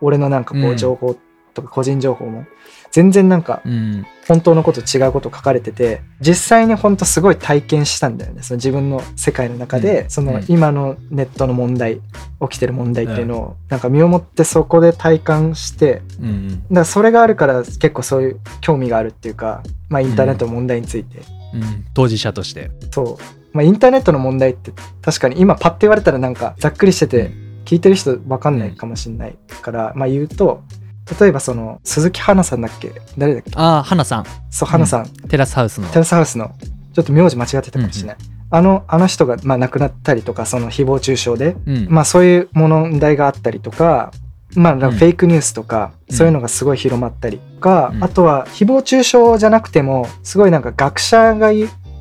[0.00, 0.76] 俺のなんかこううん。
[0.76, 1.16] 情報
[1.54, 2.44] とか個人情報も。
[2.90, 4.04] 全然なんかうん。
[4.28, 8.42] 本当のこと違うこと書かれてて実際に本当すごい体験したんだよね。
[8.42, 10.10] その自分の世界の中で、うん。
[10.10, 10.44] そうのん。
[10.48, 12.00] 今のネットの問題
[12.40, 16.48] 起きてる問題っていうのを、なんか身をもってそこで体感してうんうん。
[16.48, 21.18] だからそれがあるから結構そういう興味があるっていうか、まあ、インターネットの問題について、
[21.54, 21.84] うん。
[21.94, 22.70] 当事者として。
[22.90, 27.30] そう、まあ、インターネットの問題って確かに今パッて言われたらなんかざっくりしてて
[27.64, 30.62] 聞いてる人分かんないかもしれないから、まあ言うと
[31.20, 32.92] 例えばその鈴木花さんだっけ？
[33.18, 33.50] 誰だっけ？
[33.54, 34.24] ああ花さん。
[34.50, 35.88] そう花さん、テラスハウスの。
[35.88, 36.52] テラスハウスの。
[36.92, 38.16] ちょっと名字間違ってたかもしれない、
[38.50, 41.86] あのあの人がまあ亡くなったりとかその誹謗中傷でうん。
[41.88, 44.12] まあそういう問題があったりとか、
[44.54, 44.80] まあ、うん。
[44.80, 46.16] フェイクニュースとか、うん。
[46.16, 48.04] そういうのがすごい広まったりとか、うん。
[48.04, 51.50] あとは誹謗中傷じゃなくてもすごいなんか学者が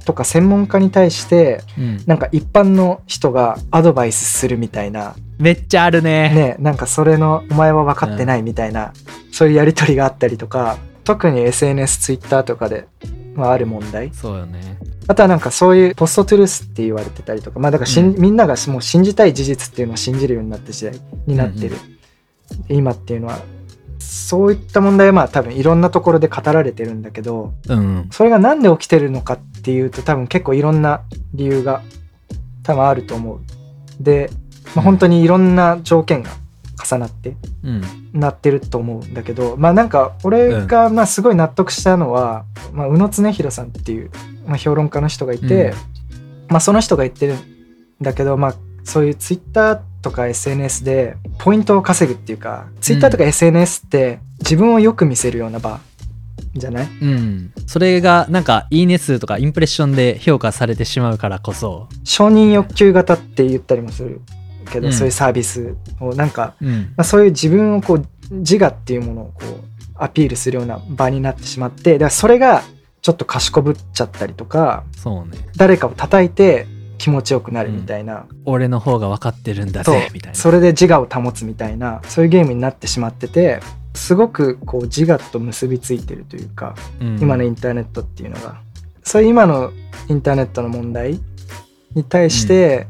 [0.06, 2.04] とか専門家に対してうん。
[2.06, 5.16] なんか一般の人がアドバイスするみたいな。
[5.40, 6.30] めっちゃあるね。
[6.30, 8.94] ねなんかそれのお前は分かってないみたいな、
[9.32, 12.88] そういうやり取りがあったりとか特に SNS ツイッターとかで、
[13.36, 14.12] まあ、ある問題。
[14.14, 14.78] そうよね。
[15.08, 18.22] あとはなんかそういうポストトゥルースって言われてたりとかまあだからしん、うん。
[18.22, 20.94] みんながもう信じたい事実っていうのを信じるようになった時代
[21.28, 21.76] になってる、
[22.70, 23.40] 今っていうのは
[24.02, 28.10] そういった問題はまあ多分いろんなところで語られてるんだけどうん。
[28.12, 31.02] それがなんで起きてるのかっていうと多分結構いろんな
[31.34, 31.82] 理由が
[32.64, 33.42] 多分あると思う。
[34.00, 34.30] で
[34.76, 36.32] まあ、本当にいろんな条件が
[36.84, 37.82] 重なってうん。
[38.14, 44.12] なってると思うんだけどまあなんか俺がまあすごい納得したのは、まあ、宇野恒弘さんっていう、
[44.46, 45.74] まあ、評論家の人がいて、
[46.48, 47.38] まあ、その人が言ってるん
[48.02, 55.80] だけど、まあ、そういうツイッターとか SNS でポイントを稼ぐっていうかツイッターとか SNS って自分をよく見せるような場
[56.54, 56.90] じゃない？
[57.02, 57.54] うん。
[57.68, 61.88] それがなんかいいね数とかインプレッションで評価されてしまうからこそ。
[62.04, 64.22] 承認欲求型って言ったりもする
[64.72, 64.94] けど、うん。
[64.94, 66.94] そういうサービスをなんか、うん。
[66.98, 69.64] まあ、そういう自分をこう自我っていうものをこう
[69.96, 72.64] アピールするような場になってしまってだからそれが
[73.02, 75.38] ちょっと賢ぶっちゃったりとかそうね。
[75.56, 76.68] 誰かを叩いて
[77.02, 80.36] 気持ちよくなるみたいな、俺の方が分かってるんだぜみたいな。
[80.38, 83.60] それで自我を保つみたいなそういうゲームになってしまってて
[83.96, 87.20] すごくこう自我と結びついてるというか、うん。
[87.20, 88.62] 今のインターネットっていうのが。
[89.04, 89.72] そういう今の
[90.10, 91.20] インターネットの問題
[91.96, 92.86] に対して、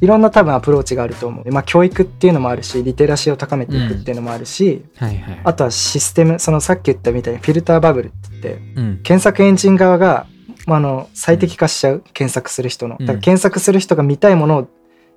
[0.00, 5.40] いろんな多分アプローチがあると思う、まあ、教育っていうのもあるしリテラシーを高めていくっていうのもあるし、はいはい。
[5.44, 9.00] あとはシステムそのさっき言ったみたいにフィルターバブルって言ってうん。
[9.02, 10.26] 検索エンジン側が、
[10.66, 12.96] まあ、あの最適化しちゃう検索する人の。
[12.98, 14.68] だから検索する人が見たいものを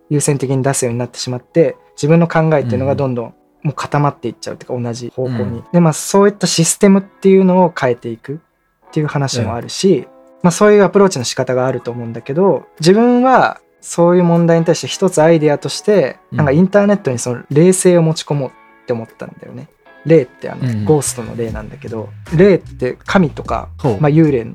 [0.10, 3.34] 優先的に出すようになってしまって自分の考えっていうのがどんどん
[3.64, 5.64] もう固まっていっちゃうっていうか同じ方向に、うん。
[5.74, 8.40] でまあそういったシステムっていうのを変えていく
[8.88, 10.08] っていう話もあるし、
[10.42, 16.38] まあ、そういうアプローチの仕方があると思うんだけど自分はそういう問題に対して一つアイデアとしてうん。
[16.38, 19.68] なんかインターネットにその冷静を持ち込もうって思ったんだよね。
[20.06, 20.86] 霊ってあの、うん。
[20.86, 24.48] ゴーストの霊なんだけど霊って神とか、まあ、幽霊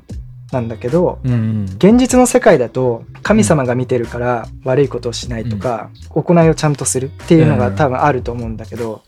[0.55, 1.63] なんだけどうんうん。
[1.65, 9.03] 現実の世界だと神様が見てるから悪いことをしないとか、行いをちゃんとするっていうのが多分あると思うんだけど、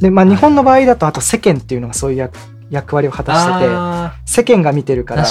[0.00, 2.36] でまあ日本の場合だとあと世間っていうのがそういう役
[2.68, 5.24] 役割を果たしててあ世間が見てるから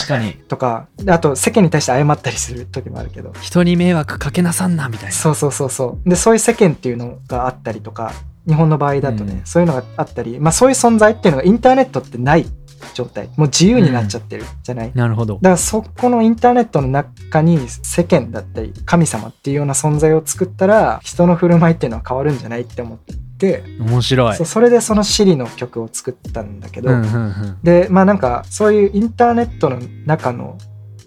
[0.48, 3.34] とかであと世間に対して謝ったりする時もあるけど。
[3.42, 5.12] 人に迷惑かけなさんなみたいな。
[5.12, 6.10] そうそうそうそう。
[6.10, 8.14] でそういう世間っていうのがあったりとか
[8.48, 9.46] 日本の場合だとね、うん。
[9.46, 12.46] そういうのがあったりまあそういう存在っていうのがインターネットってない
[12.94, 13.28] 状態。
[13.36, 15.36] もう自由になっちゃってるじゃない、なるほど。
[15.36, 22.98] だからそこのインターネットの中に世間だったり神様っていうような存在を作ったら人の振る舞いっていうのは変わるんじゃないって思っ
[23.38, 24.46] て、面白い。
[24.46, 27.58] それでそのシリの曲を作ったんだけど、うんうんうん。
[27.64, 30.58] でまあなんかそういうインターネットの中の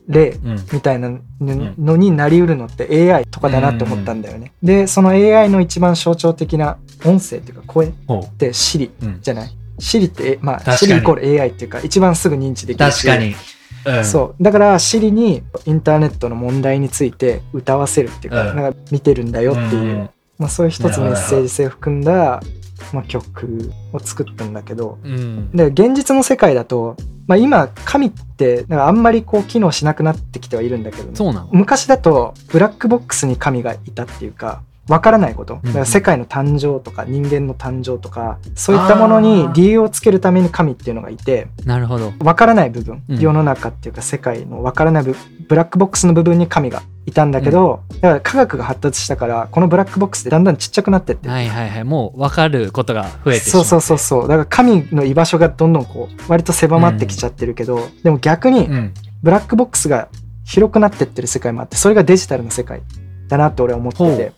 [0.09, 0.66] 例うん。
[0.72, 4.52] みたいなのになりうるのって AI とかだなって思ったんだよね。
[4.62, 9.58] でその AI の一番象徴的な音声っていうか声っほてシリううんじゃない？
[9.79, 12.93] シリってえまあシリイコール AI っていうか一番すぐ認知できる。
[12.93, 13.35] し確かに。
[13.85, 14.05] うん。
[14.05, 14.43] そう。
[14.43, 18.57] だからシリにインターネットの問題について歌わせるっていうか,、うん。
[18.57, 20.11] なんか見てるんだよっていう、うん。
[20.38, 22.41] まあ、そういう一つメッセージ性を含んだ、
[22.93, 24.99] まあ、曲を作ったんだけど。
[25.05, 25.51] うん。
[25.53, 31.49] で現実の世界だと、まあ、今神ってなんかあんまりこう機能しなくなってきてはいるんだけどね、そうなの？
[31.53, 35.61] 昔だとブラックボックスに神がいたっていうかわからないこと。
[35.64, 42.12] だから世界の誕生とか人間の誕生とかそういったものに理由をつけるために神っていうのがいてなるほど。
[42.20, 43.20] わからない部分、うん。
[43.20, 45.14] 世の中っていうか世界のわからない部
[45.48, 51.27] ブラックボックスの部分に神がいたんだけど、だから科学が発達したからこのブラックボックスってだんだんちっちゃくなってって。
[51.27, 51.85] るはいはいはい。
[51.85, 54.29] もう分かることが増えてそうそうそうそう。
[54.29, 58.94] だから神の居場所がどんどんこう割と狭まってきちゃってるけど、でも逆にうん。
[59.20, 60.09] ブラックボックスが
[60.44, 62.83] 広くなってってる世界もあってそれがデジタルの世界
[63.27, 64.33] だなって俺は思ってて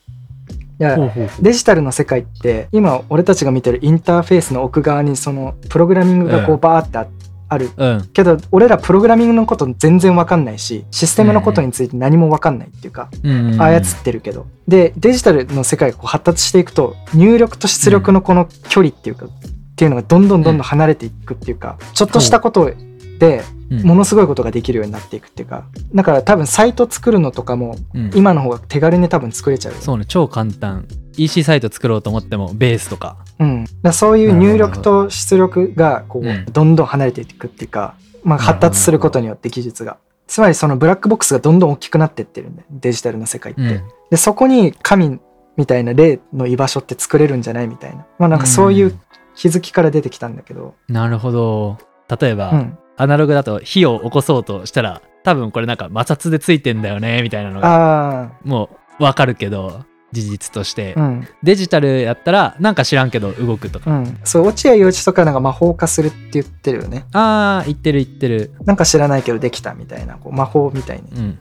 [1.41, 7.07] デジタルの世界って今俺たちが見てるインターフェースの奥側にそのプログラミングがこううバーってあ
[7.51, 7.71] ある。
[7.77, 8.09] うん。
[8.13, 14.47] けど俺らプログラミングのこと全然わかんないしシステムのことについて何もわかんないっていうか、うん操ってるけど。
[14.69, 19.29] でデジタルの世界がこう発達していくと入力と出力のこの距離っていうか、っ
[19.77, 22.73] ていうのがどんどんどんどん離れていくっていうか、ちょっとしたこと
[23.21, 23.83] でうん。
[23.83, 28.11] ものすごいことができるようになっていくっていうかだから多分サイト作るのとかもうん。
[28.17, 30.89] 今の方が手軽に多分作れちゃうよ、そうね超簡単。
[31.17, 33.19] EC サイト作ろうと思ってもベースとか。
[33.39, 39.99] うん、だそういう入力と出力がこうんうどんどん離れていくっていうか、まあ、発達することによって技術が。
[40.27, 43.83] つまりそのブラックボックスがどんどん大きくなってってるんだよデジタルの世界って、うん。
[44.11, 45.19] でそこに神
[45.57, 48.07] みたいな霊の居場所って作れるんじゃないみたいな。
[48.19, 48.99] まあなんかそういう
[49.35, 51.79] 気づきから出てきたんだけど、なるほど。
[52.21, 61.29] 例えば、うん、アナログだと火を起こそうとしたら多分これなんか摩擦でついてんだよねみたいなのがあもう分かるけど事実として、あうん。
[61.43, 64.19] デジタルやったらなんか知らんけど動くとか、うん。
[64.25, 67.07] そう落合陽一とかなんか魔法化するって言ってるよね。
[67.13, 68.51] ああ言ってる言ってる。
[68.65, 71.11] なんか知らないけどできたみたいなこう魔法みたいに。
[71.13, 71.39] うん。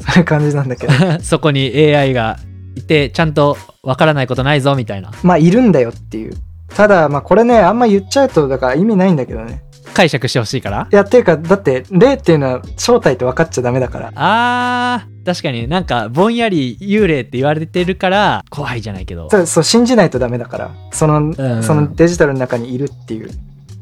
[0.00, 0.92] そういう感じなんだけど。
[1.20, 2.38] そこに AI が
[2.74, 5.10] いてちゃんと分からないことないぞみたいな。
[5.22, 6.34] まあいるんだよっていう。
[6.74, 9.62] ただまあこれねあんま言っちゃうとだから意味ないんだけどね
[9.96, 10.88] 解釈してほしいから。
[10.92, 14.12] いやっていうかだって霊っていうのは正体って分かっちゃダメだから。
[14.14, 15.66] あー確かに。
[15.66, 19.30] なんかぼんやり幽霊って言われてるから怖いじゃないけど。
[19.30, 20.70] そうそう信じないとダメだから。
[20.92, 23.30] その,、んそのデジタルの中にいるっていう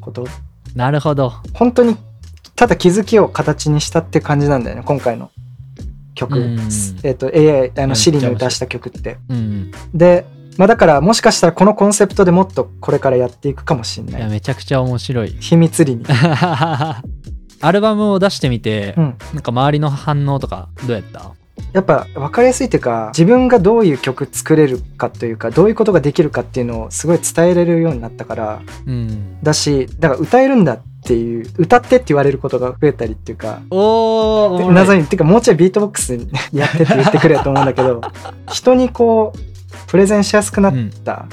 [0.00, 0.24] こと。
[0.76, 1.32] なるほど。
[1.52, 1.96] 本当に
[2.54, 5.32] ただ気づきを形にしたって感じなんだよね今回の
[6.14, 6.60] 曲、うん。
[7.02, 9.18] えっ、と AI あのめっちゃ Siri 面白いの出した曲って。
[9.28, 9.72] うん。
[9.92, 10.24] で、
[10.56, 14.12] まあ、だからもしかしたらこのコンセプトでもっとこれからやっていくかもしれい。
[14.12, 15.36] やないめちゃくちゃ面白い。
[15.40, 16.04] 秘密裏に、
[17.60, 21.32] アルバムを出してみて、うん、なんか周りの反応とかどうやった？
[21.72, 29.40] やっぱ分かりやすいっていうか自分がどういう曲作れるかというかどういうことができるかっていうのをすごい伝えれるようになったからうん。
[29.42, 36.14] だしだから歌えるんだっていう歌ってって言われることが増えたりっていうかおー謎にっていうかもうちょいビートボックス
[36.52, 38.00] やってって言ってくれと思うんだけど
[38.52, 39.38] 人にこう
[39.94, 40.74] プレゼンしやすくなっ
[41.04, 41.28] た、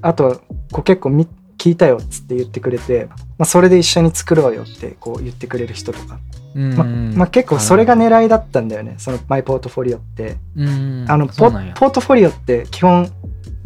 [0.00, 0.40] あと
[0.70, 1.26] こう結構み
[1.58, 6.20] 聞いたよっつって言ってくれて、まあ、それで一緒に作ろうよってこう言ってくれる人とか、
[6.54, 8.94] うんままあ、結構それが狙いだったんだよね。
[8.98, 10.36] そのマイポートフォリオって。
[10.54, 13.10] うんあのポートフォリオって基本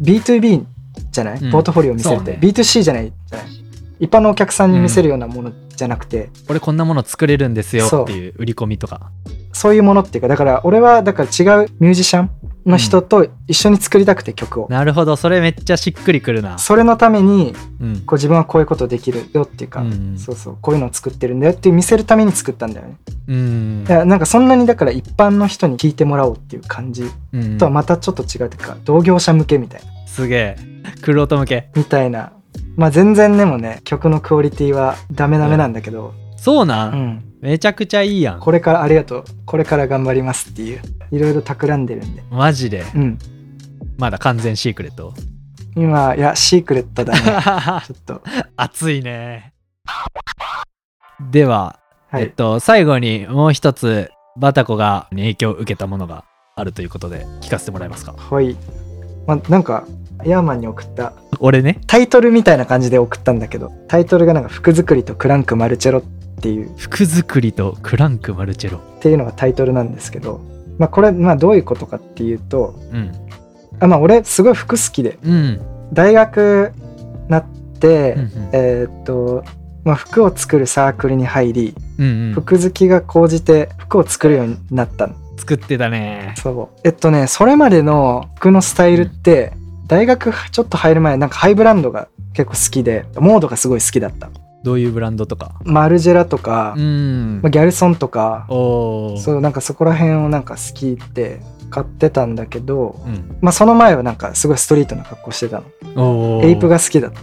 [0.01, 0.65] B2B
[1.11, 1.51] じゃない、うん。
[1.51, 2.39] ポートフォリオを見せるって、ね。
[2.41, 3.47] B2C じゃないじゃない。
[3.99, 9.11] 一般のお客さんに見せるようなものじゃなくて、俺こんなもの作れるんですよっていう売り込みとか。
[9.53, 12.31] そういうものっていうかだから俺はだから違うミュージシャン
[12.69, 15.15] の人と一緒に作りたくて曲を、なるほど。
[15.15, 16.57] それめっちゃしっくりくるな。
[16.57, 17.99] それのためにうん。
[18.01, 22.97] こう自分はこういうことできるよっていうか、うんそうそうこういうのを作ってるんだよっていう見せるために作ったんだよね、
[23.27, 23.83] うん。
[23.83, 30.07] なんかそんなにだから一般の人に聞いてもらおうっていう感じうんとはまたちょっと違うというか同業者向けみたいな。
[30.07, 30.57] すげえ。
[31.01, 31.69] クロート向け。
[31.75, 32.31] みたいな。
[32.75, 38.39] まあ全然でもね曲のクオリティはダメダメなんだけど、そうな、うんん、めちゃくちゃいいやん。
[38.39, 39.23] これからありがとう。
[39.45, 40.81] これから頑張りますっていう。
[41.11, 42.21] いろいろ企んでるんで。
[42.29, 42.83] マジで？
[42.93, 43.17] うん。
[43.97, 45.13] まだ完全シークレット？
[45.75, 47.19] 今いやシークレットだね。
[47.87, 48.21] ちょっと。
[48.57, 49.53] 熱いね。
[51.31, 51.79] では、
[52.09, 56.25] はい、えっと最後にもう一つバタコが影響を受けたものが
[56.55, 58.13] あるということで聞かせてもらえますか？
[58.17, 58.57] はい、
[59.27, 59.85] まあ、なんか
[60.25, 61.13] ヤーマンに送った。
[61.39, 61.79] 俺ね。
[61.87, 66.01] タイトルみたいな感じで送ったんだけどタイトルがなんか服作りとクランクマルチェロっ
[66.39, 66.71] ていう。
[66.77, 68.77] 服作りとクランクマルチェロ。
[68.77, 70.41] っていうのがタイトルなんですけど
[70.77, 73.11] まあこれまあどういうことかっていうとうん。
[73.79, 75.61] あまあ俺すごい服好きでうん。
[75.93, 76.73] 大学
[77.27, 77.45] なっ
[77.79, 78.49] て、うんうん。
[78.53, 79.43] えーっと、
[79.83, 82.33] まあ、服を作るサークルに入りうんうん。
[82.33, 85.15] 服好きが高じて服を作るようになったの。
[85.37, 86.33] 作ってたね。
[86.37, 86.79] そう。
[86.83, 89.53] えっとねそれまでの服のスタイルって、
[89.87, 94.29] 大学ちょっと入る前なんかハイブランドが結構好きでモードがすごい好きだった
[94.63, 95.53] どういうブランドとか？
[95.63, 97.39] マルジェラとか、うん。
[97.41, 103.37] まあ、ギャルソンとかそうなんかそこら辺をなんか好きで買ってたんだけど、うん。
[103.41, 105.63] まあ、その前はなんかすごいストリートな格好してた
[105.95, 106.41] の。
[106.43, 107.21] エイプが好きだった。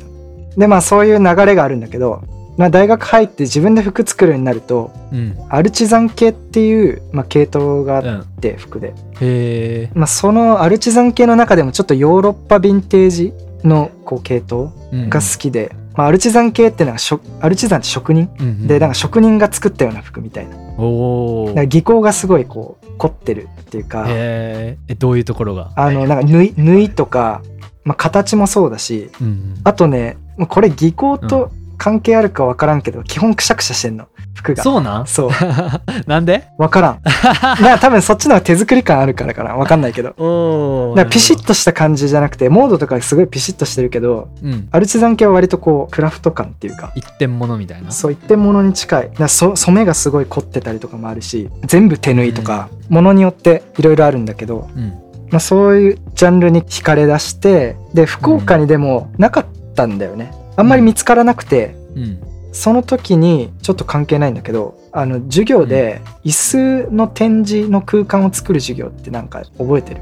[0.56, 2.22] でまあそういう流れがあるんだけど、
[2.56, 5.36] まあ、大学入って自分で服作るようになるとうん。
[5.50, 14.70] アルチザン系っていう、まあ、系統がうんあって服で、まあ、そのアルチザン系の中でもちょっとヨーロッパヴィンテージのこう系統
[15.10, 18.28] が好きで、まあ、アルチザン系ってのはしょアルチザンって職人？
[18.66, 20.56] でなんか職人が作ったような服みたいな。
[20.78, 24.04] おおだから技巧がすごいこう凝ってるっていうか。
[24.08, 25.72] えどういうところが？
[25.74, 27.42] あのなんか縫い縫いとか、
[27.84, 29.10] まあ、形もそうだし。
[29.20, 34.06] うんあとねもうこれ技巧と関係あるか分からんけど、基本くしゃくしゃしてんの。
[34.34, 34.62] 服が。
[34.62, 35.06] そうなん？
[35.06, 35.30] そう。
[36.06, 36.48] なんで？
[36.58, 37.00] 分からん。
[37.62, 39.54] な多分そっちの方が手作り感あるからかな。
[39.56, 40.94] 分かんないけど。
[40.94, 44.68] だピシッとした感じじゃなくてモードとかすごいピシッとしてるけどうん。
[44.72, 47.90] アルチザン系は割とこうクラフト感っていうか一点物みたいな？
[47.90, 49.10] そう一点物に近い。
[49.18, 54.94] だそ染めがすごい凝ってたりとかもあるし全部手縫いとか、ものによっていろいろあるんだけど、うん。
[55.30, 62.18] まあ、そういうジャンルに惹かれ出してで福岡にでもなかったんだよね、あんまり見つからなくてうん。
[62.52, 70.00] その時にちょっと関係ないんだけどあの授業で椅子の展示の空間を作る授業ってなんか覚えてる？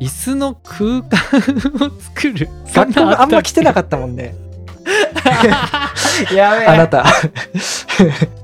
[0.00, 2.48] 椅子の空間を作る？
[2.72, 4.34] 学校あんま来てなかっったもんね。
[6.28, 6.66] た やべえ。
[6.66, 7.04] あなた。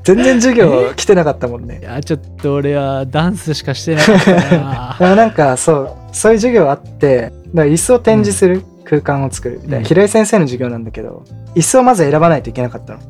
[0.05, 1.81] 全然授業来てなかったもんね。
[1.81, 4.97] いやちょっと俺はダンスしかしてなかったな。
[5.01, 9.85] あなんかそうそういう授業あってだから椅子を展示する空間を作るみたいな、うん。
[9.85, 11.25] 平井先生の授業なんだけど
[11.55, 13.01] 椅子をまず選ばないといけなかったの。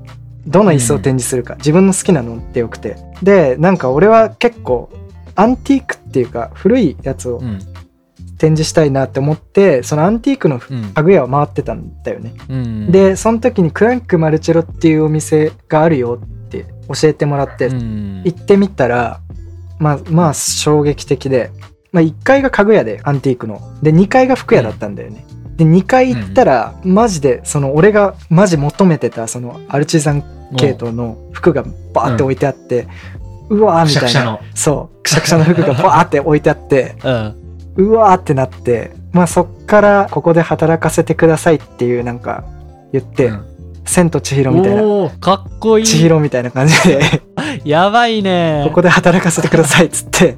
[0.47, 2.97] どの椅子を展示するか、自分の好きなのってよくて。
[3.23, 4.91] でなんか俺は結構
[5.35, 7.59] アンティークっていうか古いやつをうん。
[8.39, 10.93] 展示したいなって思ってそのアンティークのうん。
[10.95, 19.21] 家具屋を回ってたんだよね、うんでその時にクランクマルチェロっていうお店があるよって教えてもらって、うん行ってみたら
[19.81, 21.51] まあまあ衝撃的で、
[21.91, 23.61] まあ、1階が家具屋でアンティークの。
[23.83, 25.25] で2階が服屋だったんだよね、
[25.59, 30.23] で2階行ったらマジでその俺がマジ求めてたそのアルチザン
[30.57, 32.87] 系統の服がバーって置いてあって、
[33.51, 34.09] うわーみたいな。
[34.09, 34.41] くしゃくしゃの。
[34.55, 35.03] そう。
[35.03, 36.95] くしゃくしゃの服が バーって置いてあって
[37.77, 42.45] うわーってなってまあそっからここで働かせてくださいっていうなんか
[42.93, 43.45] 言って、うん。
[43.85, 45.11] 千と千尋みたいな。
[45.21, 45.87] かっこいい。
[45.87, 47.23] 千尋みたいな感じで
[47.69, 48.65] やばいね。
[48.69, 50.37] ここで働かせてくださいっつって。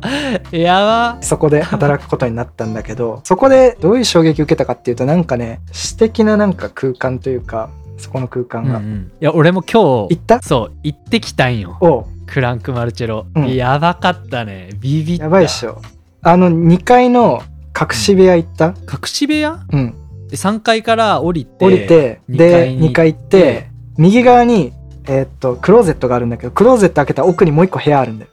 [0.56, 1.18] やば。
[1.20, 9.12] そこで働くことになったんだけどそこでどういう衝撃を受けたかっていうとなんかね詩的ななんか空間というかそこの空間が、うんうん。
[9.20, 10.40] いや俺も今日行った？
[10.42, 12.06] そう行ってきたんよ。
[12.26, 13.54] クランクマルチェロ、うん。
[13.54, 14.70] やばかったね。
[14.80, 15.24] ビビった。
[15.24, 15.80] やばいっしょ。
[16.22, 17.42] あの2階の
[17.78, 18.66] 隠し部屋行った？
[18.68, 19.58] 隠し部屋？
[19.72, 19.94] うん。
[20.28, 23.66] で3階から降りて降りて二で階に2階行って
[23.98, 24.72] 右側に
[25.07, 28.30] えーっとクローゼットがあるんだけどクローゼット開けた奥にもう一個部屋あるんだよ。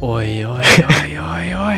[0.00, 0.62] おいおいおいおい
[1.54, 1.76] おい。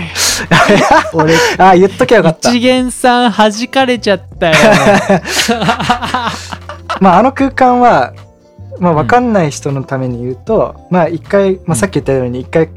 [1.13, 2.51] 俺あ言っときゃよかった。
[2.51, 4.57] 一元さん弾かれちゃったよ。
[7.01, 8.13] まああの空間は
[8.81, 12.69] まあ分かんない人のために言うと、まあ1階、まあ、さっき言ったように1階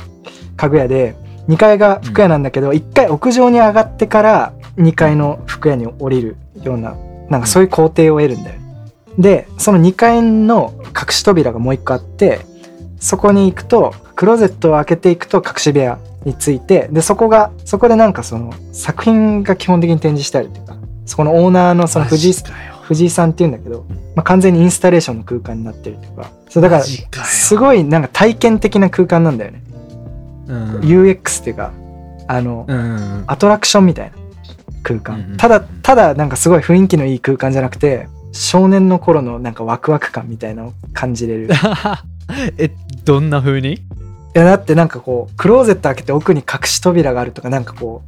[0.58, 1.16] 家具屋で
[1.48, 6.96] 2階が服屋なんだけど、1階屋上に上がってから2階の服屋に降りるような
[7.30, 8.60] なんかそういう工程を得るんだよ。
[9.18, 12.42] でその2階の隠し扉がもう1個あって
[13.00, 22.34] そこに行くとクローゼットを開けていくと隠し部屋についてでそこがそこでなんかその作品が基本的に展示してあるっていうかそこのオーナーのその藤井
[22.88, 26.32] 藤井さんっていうんだけど、まあ、完全にインスタレーションの空間になってるとか。
[26.50, 29.62] そうだからすごいなんか体験的な空間なんだよね、
[30.48, 30.80] うん。
[30.80, 31.74] UX っていうか
[32.30, 32.82] あの、うんう
[33.20, 33.24] ん。
[33.28, 34.18] アトラクションみたいな
[34.84, 35.38] 空間、うんうん。
[35.38, 41.46] ただただなんかすごい雰囲気のいい空間じゃなくて少年の頃のなんかワクワク感みたいなのを感じれる。
[41.46, 41.50] い
[42.58, 42.72] え
[43.06, 43.80] どんな風に？
[44.34, 48.04] やだってなんかこうクローゼット開けて奥に隠し扉があるとかなんかこ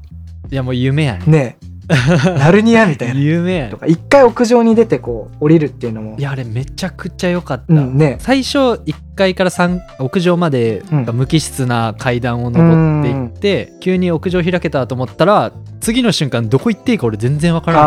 [0.52, 1.24] いやもう夢やね。
[1.26, 1.66] うねえ
[2.38, 3.20] ナルニアみたいな。
[3.20, 3.72] 夢やね。
[3.72, 6.16] とか一回屋上に出てこう降りるっていうのも。
[6.18, 8.18] いやあれめちゃくちゃ良かった、うんね。
[8.20, 17.84] 最初1階から3屋上までうん無機質な階段を登っていって、急に屋上開けたと思ったら次の瞬間どこ行っていいか俺全然わからな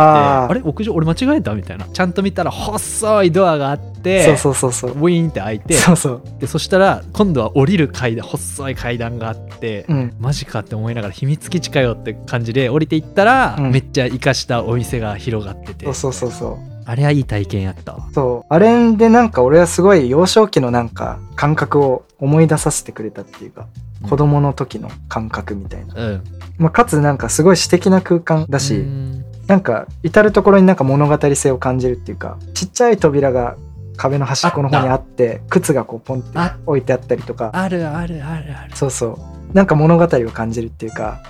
[0.48, 1.86] くてあれ屋上俺間違えたみたいな。
[1.92, 3.91] ちゃんと見たら細いドアがあって
[4.24, 4.90] そうそうそうそう。
[4.92, 6.22] ウィーンって開いてそうそう。
[6.40, 10.14] でそしたら今度は降りる階段細い階段があって、うん。
[10.18, 13.70] マジかって思いながら秘密基地かよって感じで降りていったら、うん。
[13.70, 15.84] めっちゃ生かしたお店が広がってて。
[15.86, 16.58] そうそうそうそう。
[16.84, 18.08] あれはいい体験やったわ。
[18.12, 18.46] そう。
[18.52, 23.66] あれでなんか俺はすごい幼少期のなんか感覚を思い出させてくれたっていうか
[24.08, 26.24] 子供の時の感覚みたいな、うん。
[26.58, 29.24] まあ、かつなんかすごい詩的な空間だし、うん。
[29.46, 33.56] なんか至る所になんか物語性を感じるっていうかちっちゃい扉が
[33.96, 37.50] 壁の端っこの方にあって靴がこうポンってあ置いてあったりとか。
[37.52, 38.76] あるあるあるある。
[38.76, 39.18] そうそ
[39.52, 39.54] う。
[39.54, 41.22] なんか物語を感じるっていうか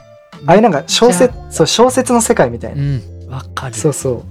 [0.47, 3.03] あれなんか小説そう小説の世界みたいな、うん。
[3.29, 3.75] わかる。
[3.75, 4.23] そうそう。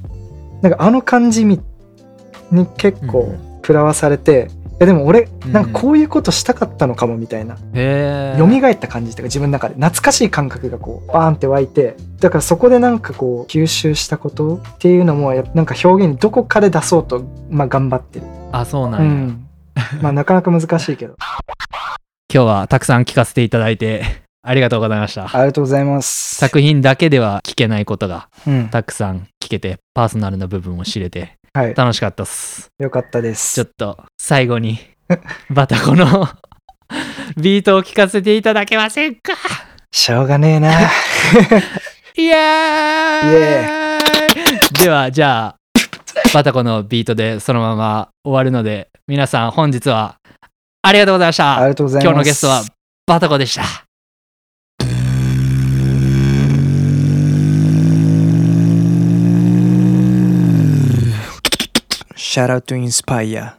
[0.61, 1.59] なんかあの感じみ
[2.51, 5.53] に結構食らわされて、いやでも俺うん。
[5.53, 9.75] なんかこういうことしたかったのかもみたいな、へえ蘇った感じとか自分の中で。
[9.75, 11.95] 懐かしい感覚がこうバーンって湧いて。
[12.19, 19.47] だからそこでなんかこう吸収したことっていうのもなんか表現にどこかで出そうと、まあ、頑張ってる、あそうなや、うんん、
[20.01, 21.15] まあなかなか難しいけど。
[22.33, 24.03] 今日はたくさん聞かせていただいて
[24.43, 25.25] ありがとうございました。
[25.25, 26.35] ありがとうございます。
[26.35, 28.69] 作品だけでは聞けないことがうん。
[28.69, 31.75] たくさん聞けてパーソナルな部分を知れてはい。
[31.75, 32.69] 楽しかったっす。
[32.79, 33.55] よかったです。
[33.55, 34.79] ちょっと最後に
[35.51, 36.29] バタコの
[37.37, 39.33] ビートを聞かせていただけませんか？
[39.91, 40.71] しょうがねえな。
[42.15, 44.83] イエーイ！
[44.83, 45.55] ではじゃあ
[46.33, 50.15] バタコのビートでそのまま終わるので皆さん本日は
[50.81, 51.57] ありがとうございました。
[51.57, 52.05] ありがとうございます。
[52.05, 52.63] 今日のゲストは
[53.05, 53.63] バタコでした。
[62.21, 63.57] Shout out to Inspire